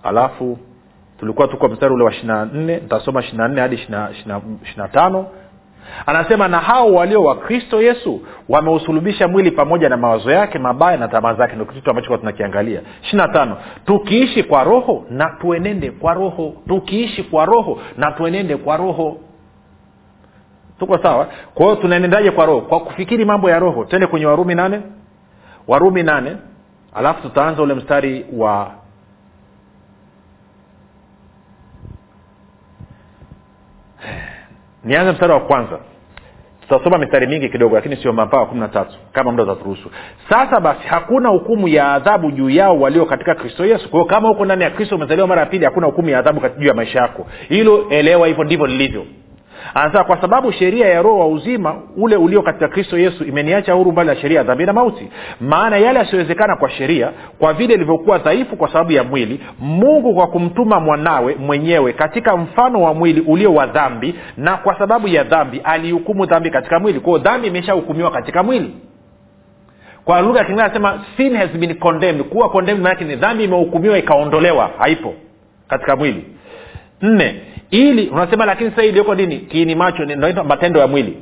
Alafu 0.03 0.59
tulikuwa 1.21 1.49
tuko 1.49 1.69
mstari 1.69 1.95
ule 1.95 2.05
wa 2.05 2.11
ishirina 2.13 2.45
nne 2.45 2.77
nitasoma 2.77 3.21
ishirina 3.21 3.49
nne 3.49 3.61
hadi 3.61 3.75
ishirina 3.75 4.89
tano. 4.93 5.27
Anasema 6.07 6.49
na 6.49 6.59
hao 6.61 6.95
walio 6.95 7.23
wa 7.25 7.37
kristo 7.37 7.83
yesu 7.83 8.21
wameusulubisha 8.49 9.29
mwili 9.29 9.51
pamoja 9.51 9.89
na 9.89 9.97
mawazo 9.97 10.31
yake 10.31 10.59
mabaya 10.59 10.99
na 10.99 11.09
tamaa 11.09 11.35
zake. 11.35 11.57
Ndo 11.57 11.65
kitu 11.65 11.91
ambacho 11.91 12.17
tunakiangalia. 12.17 12.81
Ishirina 13.03 13.29
tano 13.29 13.57
tukiishi 13.87 14.43
kwa 14.43 14.65
roho 14.65 15.05
na 15.11 15.27
tuenende 15.41 15.91
kwa 15.91 16.15
roho. 16.15 16.55
Tukiishi 16.69 17.23
kwa 17.23 17.45
roho 17.45 17.81
na 17.97 18.13
tuenende 18.13 18.57
kwa 18.57 18.77
roho. 18.77 19.17
Tuko 20.79 20.99
sawa? 20.99 21.29
Kwa 21.55 21.67
hiyo 21.67 21.77
tunaenendaje 21.77 22.31
kwa 22.31 22.47
roho? 22.47 22.61
Kwa 22.61 22.81
kufikiri 22.81 23.25
mambo 23.25 23.51
ya 23.51 23.59
roho. 23.59 23.85
Tende 23.85 24.07
kwenye 24.07 24.27
warumi 24.27 24.55
nane. 24.55 24.81
Warumi 25.69 26.03
nane 26.03 26.37
alafu 26.99 27.23
tutaanza 27.23 27.63
ule 27.63 27.75
mstari 27.75 28.27
wa 28.33 28.73
nianze 34.85 35.13
mstari 35.13 35.33
wa 35.33 35.41
kwanza. 35.41 35.79
Tutasoma 36.61 36.99
mistari 36.99 37.27
mingi 37.27 37.49
kidogo 37.49 37.75
lakini 37.75 37.97
sio 37.97 38.13
mapaa 38.13 38.45
kumi 38.47 38.61
na 38.61 38.69
tatu 38.69 38.97
kama 39.13 39.31
muda 39.31 39.43
utaturuhusu. 39.43 39.91
Sasa 40.31 40.61
basi 40.61 40.89
hakuna 40.89 41.29
hukumu 41.29 41.69
ya 41.69 41.93
adhabu 41.93 42.31
juu 42.31 42.51
yao 42.51 42.81
walio 42.81 43.07
katika 43.07 43.35
kristo 43.35 43.65
yesu. 43.67 43.91
Kwa 43.91 44.01
hiyo 44.01 44.05
kama 44.05 44.29
huko 44.29 44.45
ndani 44.45 44.65
ya 44.65 44.71
kristo 44.71 44.97
umezaliwa 44.97 45.27
mara 45.27 45.41
ya 45.41 45.47
pili 45.47 45.65
hakuna 45.65 45.87
hukumu 45.87 46.09
ya 46.09 46.19
adhabu 46.19 46.41
juu 46.59 46.67
ya 46.69 46.75
maisha 46.75 46.99
yako. 47.01 47.27
Hilo 47.49 47.87
elewa 47.91 48.27
hivyo 48.27 48.45
ndivyo 48.45 48.67
lilivyo 48.67 49.07
anasema 49.75 50.05
kwa 50.05 50.21
sababu 50.21 50.53
sheria 50.53 50.87
ya 50.89 51.03
roho 51.03 51.19
wa 51.19 51.27
uzima 51.27 51.75
ule 51.97 52.17
ulio 52.17 52.43
katika 52.43 52.69
kristo 52.69 52.99
yesu 52.99 53.25
imeniacha 53.25 53.73
huru 53.73 53.93
mbali 53.93 54.09
ya 54.09 54.17
sheria 54.17 54.39
ya 54.39 54.45
dhambi 54.45 54.67
na 54.67 54.73
mauti. 54.73 55.09
Maana 55.41 55.77
yale 55.77 55.99
yasiyowezekana 55.99 56.57
kwa 56.57 56.71
sheria 56.71 57.11
kwa 57.39 57.53
vile 57.53 57.75
ilivyokuwa 57.75 58.19
dhaifu 58.19 58.57
kwa 58.57 58.69
sababu 58.73 58.93
ya 58.93 59.05
mwili 59.05 59.41
mungu 59.61 60.15
kwa 60.15 60.27
kumtuma 60.27 60.81
mwanawe 60.81 61.35
mwenyewe 61.35 61.93
katika 61.93 62.37
mfano 62.37 62.83
wa 62.83 62.95
mwili 62.95 63.21
ulio 63.21 63.55
wa 63.55 63.67
dhambi 63.67 64.15
na 64.37 64.57
kwa 64.57 64.79
sababu 64.79 65.09
ya 65.09 65.25
dhambi 65.25 65.61
alihukumu 65.65 66.27
dhambi 66.27 66.51
katika 66.51 66.79
mwili. 66.81 67.01
Kwao 67.01 67.19
dhambi 67.19 67.47
imeshahukumiwa 67.49 68.11
katika 68.11 68.43
mwili. 68.43 68.75
Kwa 70.05 70.21
lugha 70.21 70.45
kiingereza 70.45 70.65
anasema 70.65 71.05
sin 71.17 71.37
has 71.37 71.51
been 71.51 71.75
condemned. 71.75 72.23
Kuwa 72.25 72.51
condemned 72.51 72.83
maanake 72.83 73.05
ni 73.05 73.17
dhambi 73.17 73.45
imehukumiwa 73.45 73.99
ikaondolewa 73.99 74.71
haipo 74.79 75.15
katika 75.69 75.97
mwili. 75.97 76.25
Nne 77.03 77.41
ili 77.71 78.09
unasema 78.09 78.45
lakini 78.47 78.71
sasa 78.71 78.85
iliyoko 78.85 79.15
nini? 79.15 79.37
Kiini 79.39 79.75
macho 79.75 80.05
naitwa 80.05 80.45
matendo 80.45 80.81
ya 80.81 80.87
mwili. 80.87 81.17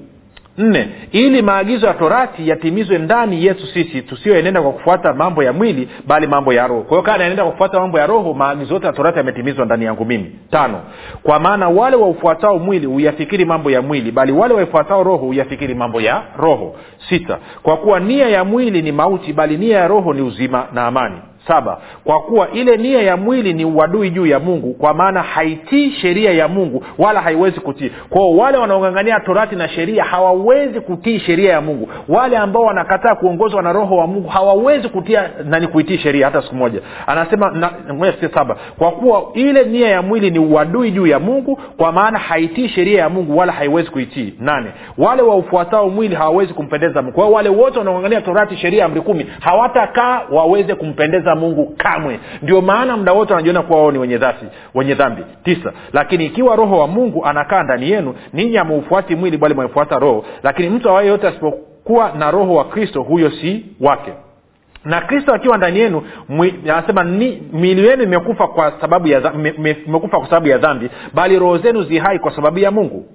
Nne 0.59 0.89
ili 1.13 1.43
maagizo 1.43 1.87
ya 1.87 1.95
torati 1.95 2.49
yatimizwe 2.49 2.99
ndani 2.99 3.45
yetu 3.47 3.67
sisi 3.67 4.03
tusioenenda 4.03 4.63
kwa 4.63 4.73
kufuata 4.73 5.13
mambo 5.15 5.43
ya 5.43 5.53
mwili 5.53 5.89
bali 6.07 6.27
mambo 6.27 6.53
ya 6.53 6.67
roho. 6.67 6.81
Kwa 6.83 6.91
hiyo 6.91 7.03
kaa 7.03 7.17
naenenda 7.19 7.43
kwa 7.43 7.53
kufuata 7.53 7.81
mambo 7.81 7.99
ya 7.99 8.07
roho 8.07 8.35
maagizo 8.35 8.75
yote 8.75 8.87
ya 8.87 8.93
torati 8.93 9.19
yametimizwa 9.19 9.65
ndani 9.65 9.85
yangu 9.85 10.05
mimi. 10.05 10.33
Tano 10.51 10.81
kwa 11.23 11.39
maana 11.39 11.69
wale 11.69 11.97
waufuatao 11.97 12.59
mwili 12.59 12.87
huyafikiri 12.87 13.45
mambo 13.45 13.71
ya 13.71 13.83
mwili 13.83 14.13
bali 14.13 14.33
wale 14.33 14.55
waifuatao 14.55 15.03
roho 15.03 15.27
huyafikiri 15.27 15.75
mambo 15.75 16.01
ya 16.01 16.23
roho. 16.39 16.77
Sita 17.09 17.39
kwa 17.63 17.77
kuwa 17.77 18.01
nia 18.01 18.29
ya 18.29 18.45
mwili 18.45 18.83
ni 18.83 18.93
mauti 18.93 19.33
bali 19.33 19.57
nia 19.57 19.79
ya 19.79 19.89
roho 19.89 20.15
ni 20.15 20.23
uzima 20.23 20.67
na 20.73 20.87
amani 20.87 21.17
saba. 21.49 21.79
Kwa 22.05 22.21
kuwa 22.21 22.51
ile 22.51 22.77
nia 22.77 23.03
ya 23.03 23.17
mwili 23.17 23.53
ni 23.53 23.65
uadui 23.65 24.11
juu 24.11 24.27
ya 24.27 24.39
mungu 24.41 24.75
kwa 24.75 24.95
maana 24.95 25.23
haitii 25.23 25.91
sheria 25.91 26.33
ya 26.33 26.49
mungu 26.49 26.85
wala 26.99 27.21
haiwezi 27.21 27.61
kutii. 27.61 27.91
Kwao 28.11 28.37
wale 28.37 28.59
wanaongangania 28.59 29.21
torati 29.21 29.57
na 29.57 29.69
sheria 29.69 30.05
hawawezi 30.05 30.81
kutii 30.81 31.19
sheria 31.19 31.53
ya 31.53 31.61
mungu. 31.61 31.89
Wale 32.09 32.37
ambao 32.37 32.63
wanakataa 32.63 33.15
kuongozwa 33.15 33.63
na 33.63 33.73
roho 33.73 33.97
wa 33.97 34.07
mungu 34.07 34.29
hawawezi 34.29 34.89
kutia 34.89 35.31
nani 35.45 35.67
kuitii 35.67 35.99
sheria 35.99 36.27
hata 36.27 36.43
siku 36.43 36.55
moja. 36.55 36.81
Anasema 37.07 37.51
na, 37.51 37.71
saba. 38.35 38.57
Kwa 38.79 38.91
kuwa 38.91 39.23
ile 39.35 39.65
nia 39.65 39.89
ya 39.89 40.03
mwili 40.03 40.31
ni 40.31 40.39
uadui 40.39 40.91
juu 40.91 41.07
ya 41.07 41.19
mungu 41.19 41.61
kwa 41.77 41.93
maana 41.93 42.19
haitii 42.19 42.69
sheria 42.69 43.01
ya 43.01 43.09
mungu 43.09 43.39
wala 43.39 43.53
haiwezi 43.53 43.91
kuitii. 43.91 44.35
Nane. 44.41 44.71
Wale 44.99 45.23
waufuatao 45.23 45.89
mwili 45.91 46.15
hawawezi 46.15 46.55
kumpendeza 46.55 47.03
mungu. 47.03 47.15
Kwao 47.15 47.33
wale 47.33 47.49
wote 47.49 47.79
wanaongangania 47.79 48.21
torati 48.21 48.57
sheria 48.57 48.85
amri 48.85 49.01
kumi 49.01 49.27
hawatakaa 49.41 50.23
waweze 50.33 50.75
kumpendeza 50.75 51.35
mungu 51.37 51.75
kamwe. 51.77 52.21
Ndio 52.43 52.61
maana 52.61 52.97
muda 52.97 53.13
wote 53.13 53.33
wanajiona 53.33 53.63
kuwa 53.63 53.79
wao 53.79 53.93
ni 53.93 53.99
wenye 53.99 54.19
dhasi 54.19 54.45
wenye 54.75 54.95
dhambi. 54.95 55.23
Tisa. 55.45 55.73
Lakini 55.93 56.27
ikiwa 56.27 56.57
roho 56.57 56.79
wa 56.79 56.87
mungu 56.87 57.25
anakaa 57.27 57.63
ndani 57.63 57.91
yenu 57.91 58.15
ninyi 58.33 58.59
ameufuati 58.59 59.17
mwili 59.17 59.37
bali 59.39 59.55
mwaifuata 59.55 59.99
roho. 59.99 60.25
Lakini 60.43 60.69
mtu 60.71 60.89
awaye 60.91 61.09
yote 61.09 61.29
asipokuwa 61.29 62.13
na 62.19 62.31
roho 62.31 62.55
wa 62.55 62.65
kristo 62.65 63.03
huyo 63.03 63.31
si 63.31 63.67
wake. 63.81 64.13
Na 64.85 65.01
kristo 65.01 65.35
akiwa 65.35 65.57
ndani 65.57 65.79
yenu 65.79 66.03
anasema 66.65 67.05
miili 67.53 67.87
yenu 67.87 68.03
imekufa 68.03 68.47
kwa 68.49 68.73
sababu 68.81 69.09
ya 69.09 69.33
imekufa 69.87 70.19
kwa 70.19 70.29
sababu 70.29 70.49
ya 70.49 70.59
dhambi 70.59 70.91
bali 71.15 71.39
roho 71.39 71.59
zenu 71.59 71.83
zihai 71.83 72.19
kwa 72.19 72.37
sababu 72.37 72.59
ya 72.59 72.71
mungu 72.71 73.07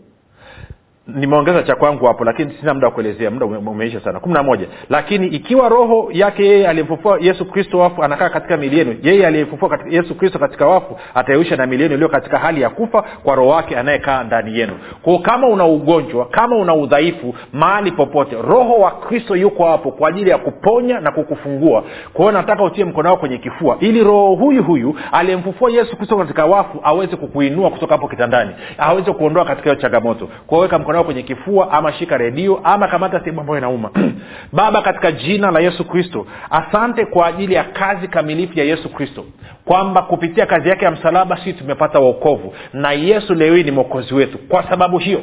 nimeongeza 1.07 1.63
cha 1.63 1.75
kwangu 1.75 2.05
hapo 2.05 2.23
lakini 2.25 2.53
sina 2.59 2.73
muda 2.73 2.87
wa 2.87 2.93
kuelezea 2.93 3.31
muda 3.31 3.45
umeisha 3.45 3.99
sana. 3.99 4.19
Kumi 4.19 4.33
na 4.33 4.43
moja. 4.43 4.67
Lakini 4.89 5.27
ikiwa 5.27 5.69
roho 5.69 6.09
yake 6.11 6.45
yeye 6.45 6.67
aliyemfufua 6.67 7.17
yesu 7.21 7.45
kristo 7.45 7.79
wafu 7.79 8.03
anakaa 8.03 8.29
katika 8.29 8.57
mili 8.57 8.77
yenu 8.77 8.95
yeye 9.03 9.27
aliyefufua 9.27 9.79
yesu 9.89 10.15
kristo 10.15 10.39
katika 10.39 10.67
wafu 10.67 10.97
ataisha 11.15 11.55
na 11.55 11.65
mili 11.65 11.83
yenu 11.83 11.95
iliyo 11.95 12.09
katika 12.09 12.37
hali 12.39 12.61
ya 12.61 12.69
kufa 12.69 13.01
kwa 13.23 13.35
roho 13.35 13.49
wake 13.49 13.77
anayekaa 13.77 14.23
ndani 14.23 14.59
yenu. 14.59 14.73
Kwao 15.01 15.19
kama 15.19 15.47
una 15.47 15.65
ugonjwa 15.65 16.25
kama 16.25 16.55
una 16.55 16.73
udhaifu 16.75 17.35
mahali 17.53 17.91
popote 17.91 18.35
roho 18.41 18.73
wa 18.73 18.91
kristo 18.91 19.35
yuko 19.35 19.65
hapo 19.65 19.91
kwa 19.91 20.09
ajili 20.09 20.29
ya 20.29 20.37
kuponya 20.37 20.99
na 20.99 21.11
kukufungua. 21.11 21.83
Kwao 22.13 22.31
nataka 22.31 22.63
utie 22.63 22.85
mkono 22.85 23.09
wako 23.09 23.19
kwenye 23.19 23.37
kifua 23.37 23.77
ili 23.79 24.03
roho 24.03 24.35
huyu 24.35 24.63
huyu 24.63 24.95
aliyemfufua 25.11 25.71
yesu 25.71 25.97
kristo 25.97 26.17
katika 26.17 26.45
wafu 26.45 26.79
aweze 26.83 27.15
kukuinua 27.15 27.69
kutoka 27.69 27.93
hapo 27.95 28.07
kitandani 28.07 28.51
aweze 28.77 29.11
kuondoa 29.13 29.45
katika 29.45 29.69
hiyo 29.69 29.81
changamoto. 29.81 30.29
Kwao 30.47 30.61
weka 30.61 30.79
mkono 30.79 30.90
wako 30.97 31.05
kwenye 31.05 31.23
kifua 31.23 31.71
ama 31.71 31.93
shika 31.93 32.17
redio 32.17 32.61
ama 32.63 32.87
kamata 32.87 33.19
sehemu 33.19 33.39
ambayo 33.41 33.57
inauma. 33.59 33.89
Baba 34.53 34.81
katika 34.81 35.11
jina 35.11 35.51
la 35.51 35.59
yesu 35.59 35.85
kristo 35.85 36.25
asante 36.49 37.05
kwa 37.05 37.27
ajili 37.27 37.53
ya 37.53 37.63
kazi 37.63 38.07
kamilifu 38.07 38.59
ya 38.59 38.65
yesu 38.65 38.89
kristo 38.89 39.25
kwamba 39.65 40.01
kupitia 40.01 40.45
kazi 40.45 40.69
yake 40.69 40.85
ya 40.85 40.91
msalaba 40.91 41.37
sisi 41.37 41.53
tumepata 41.53 41.99
uokovu 41.99 42.53
na 42.73 42.91
yesu 42.91 43.33
leo 43.33 43.55
hii 43.55 43.63
ni 43.63 43.71
mwokozi 43.71 44.13
wetu 44.13 44.37
kwa 44.37 44.63
sababu 44.69 44.97
hiyo. 44.97 45.21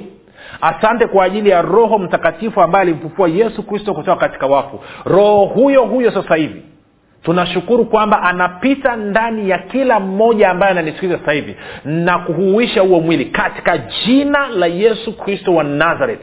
Asante 0.61 1.07
kwa 1.07 1.25
ajili 1.25 1.51
ya 1.51 1.63
roho 1.63 1.99
mtakatifu 1.99 2.61
ambaye 2.63 2.83
alimfufua 2.83 3.29
yesu 3.29 3.63
kristo 3.63 3.95
kutoka 3.95 4.21
katika 4.21 4.47
wafu. 4.47 4.81
Roho 5.05 5.45
huyo 5.45 5.85
huyo 5.85 6.11
sasa 6.11 6.37
hivi 6.37 6.63
tunashukuru 7.23 7.85
kwamba 7.85 8.23
anapita 8.23 8.97
ndani 8.97 9.51
ya 9.51 9.59
kila 9.59 10.01
mmoja 10.01 10.51
ambaye 10.51 10.71
ananisikiliza 10.73 11.19
sasa 11.19 11.33
hivi 11.33 11.57
na 11.85 12.19
kuhuisha 12.19 12.81
huo 12.81 13.01
mwili 13.01 13.25
katika 13.25 13.79
jina 13.79 14.49
la 14.49 14.67
yesu 14.67 15.17
kristo 15.17 15.55
wa 15.55 15.65
nazareth 15.65 16.21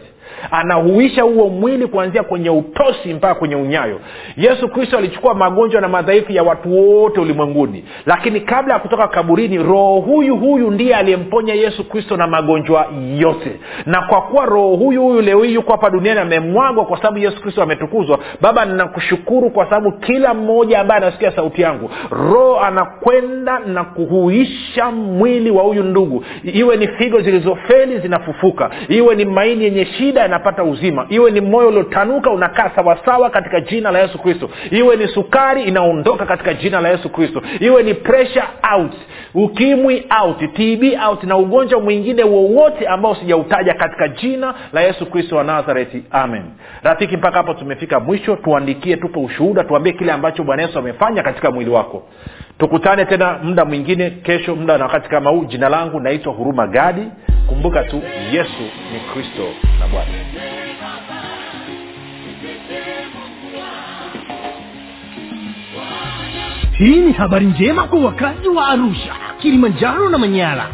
anahuisha 0.52 1.24
huo 1.24 1.50
mwili 1.50 1.88
kuanzia 1.88 2.24
kwenye 2.24 2.50
utosi 2.50 3.14
mpaka 3.14 3.36
kwenye 3.36 3.56
unyayo. 3.56 4.00
Yesu 4.38 4.68
kristo 4.70 4.98
alichukua 4.98 5.34
magonjwa 5.34 5.82
na 5.82 5.88
madhaifu 5.88 6.32
ya 6.32 6.44
watu 6.44 6.78
wote 6.78 7.20
ulimwenguni. 7.20 7.86
Lakini 8.06 8.42
kabla 8.42 8.74
ya 8.74 8.80
kutoka 8.80 9.08
kaburini 9.08 9.58
roho 9.58 10.00
huyu 10.00 10.38
huyu 10.38 10.72
ndiye 10.72 10.96
aliyemponya 10.96 11.54
yesu 11.54 11.90
kristo 11.90 12.18
na 12.18 12.28
magonjwa 12.28 12.88
yote. 13.18 13.52
Na 13.86 14.02
kwa 14.02 14.22
kuwa 14.22 14.46
roho 14.46 14.76
huyu 14.76 15.02
huyu 15.04 15.22
leo 15.22 15.44
hii 15.44 15.54
yuko 15.54 15.72
hapa 15.72 15.90
duniani 15.90 16.20
amemwagwa 16.20 16.86
kwa 16.86 16.98
sababu 16.98 17.18
yesu 17.18 17.42
kristo 17.42 17.64
ametukuzwa 17.64 18.20
baba 18.42 18.66
ninakushukuru 18.66 19.50
kwa 19.50 19.66
sababu 19.66 19.92
kila 19.92 20.34
mmoja 20.34 20.80
ambaye 20.80 21.02
anasikia 21.02 21.32
sauti 21.32 21.62
yangu 21.62 21.90
roho 22.12 22.60
anakwenda 22.60 23.60
na 23.60 23.84
kuhuisha 23.84 24.92
mwili 24.92 25.52
wa 25.52 25.64
huyu 25.64 25.84
ndugu. 25.84 26.24
Iwe 26.44 26.78
ni 26.78 26.88
figo 26.88 27.22
zilizofeli 27.22 28.00
zinafufuka 28.00 28.70
iwe 28.90 29.16
ni 29.16 29.26
maini 29.26 29.64
yenye 29.64 29.86
shida 29.86 30.15
yanapata 30.22 30.64
uzima. 30.64 31.06
Iwe 31.10 31.32
ni 31.32 31.42
moyo 31.42 31.68
uliotanuka 31.68 32.30
unakaa 32.30 32.70
sawasawa 32.76 33.30
katika 33.30 33.60
jina 33.62 33.92
la 33.92 34.00
yesu 34.00 34.20
kristo. 34.20 34.50
Iwe 34.72 34.96
ni 34.96 35.08
sukari 35.08 35.64
inaondoka 35.64 36.26
katika 36.26 36.54
jina 36.54 36.82
la 36.82 36.90
yesu 36.90 37.10
kristo. 37.10 37.42
Iwe 37.60 37.84
ni 37.84 37.94
pressure 37.94 38.46
out 38.76 38.92
ukimwi 39.34 40.06
out 40.22 40.38
tb 40.54 40.84
out 41.08 41.24
na 41.24 41.38
ugonjwa 41.38 41.80
mwingine 41.82 42.24
wowote 42.24 42.88
ambao 42.88 43.16
sijautaja 43.16 43.74
katika 43.74 44.08
jina 44.08 44.54
la 44.74 44.82
yesu 44.82 45.06
kristo 45.06 45.36
wa 45.36 45.44
nazareti. 45.44 46.04
Amen. 46.12 46.44
Rafiki 46.84 47.18
mpaka 47.18 47.38
hapo 47.38 47.54
tumefika 47.54 48.00
mwisho. 48.00 48.36
Tuandikie 48.36 48.98
tupe 48.98 49.20
ushuhuda 49.20 49.64
tuambie 49.64 49.94
kile 49.94 50.12
ambacho 50.12 50.44
bwana 50.44 50.62
yesu 50.62 50.80
amefanya 50.80 51.24
katika 51.24 51.52
mwili 51.52 51.70
wako 51.70 52.04
tukutane 52.58 53.06
tena 53.06 53.40
muda 53.44 53.66
mwingine 53.66 54.10
kesho 54.10 54.56
muda 54.56 54.78
na 54.78 54.86
wakati 54.86 55.10
kama 55.10 55.30
huu. 55.30 55.46
Jina 55.46 55.70
langu 55.70 56.00
naitwa 56.00 56.34
huruma 56.34 56.68
gadi. 56.68 57.08
Kumbuka 57.48 57.84
tu 57.84 58.02
yesu 58.32 58.64
ni 58.94 59.00
kristo 59.14 59.48
na 59.80 59.88
bwana. 59.88 60.12
Hii 66.78 66.96
ni 67.00 67.12
habari 67.14 67.46
njema 67.46 67.84
kwa 67.88 68.00
wakazi 68.00 68.48
wa 68.50 68.68
arusha 68.68 69.14
kilimanjaro 69.42 70.10
na 70.10 70.18
manyara. 70.18 70.68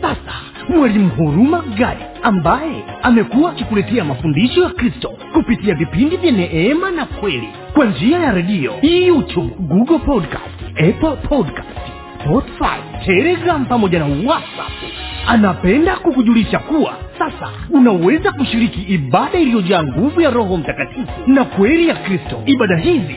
Sasa 0.00 0.34
mwalimu 0.68 1.08
huruma 1.10 1.64
gadi 1.78 2.04
ambaye 2.22 2.84
amekuwa 3.02 3.50
akikuletea 3.50 4.04
mafundisho 4.04 4.62
ya 4.62 4.70
kristo 4.70 5.08
kupitia 5.32 5.74
vipindi 5.74 6.16
vya 6.16 6.32
neema 6.32 6.90
na 6.90 7.06
kweli 7.06 7.48
kwa 7.74 7.84
njia 7.86 8.18
ya 8.18 8.32
redio 8.32 8.72
youtube 8.82 9.54
google 9.58 9.98
podcast 9.98 10.47
apple 10.78 11.16
podcast. 11.28 11.78
Spotify 12.24 12.78
telegram 13.06 13.66
pamoja 13.66 13.98
na 13.98 14.04
whatsapp. 14.04 14.70
Anapenda 15.26 15.96
kukujulisha 15.96 16.58
kuwa 16.58 16.94
sasa 17.18 17.50
unaweza 17.70 18.32
kushiriki 18.32 18.80
ibada 18.82 19.38
iliyojaa 19.38 19.82
nguvu 19.82 20.20
ya 20.20 20.30
roho 20.30 20.56
mtakatifu 20.56 21.10
na 21.26 21.44
kweli 21.44 21.88
ya 21.88 21.94
kristo. 21.94 22.42
Ibada 22.46 22.76
hizi 22.76 23.16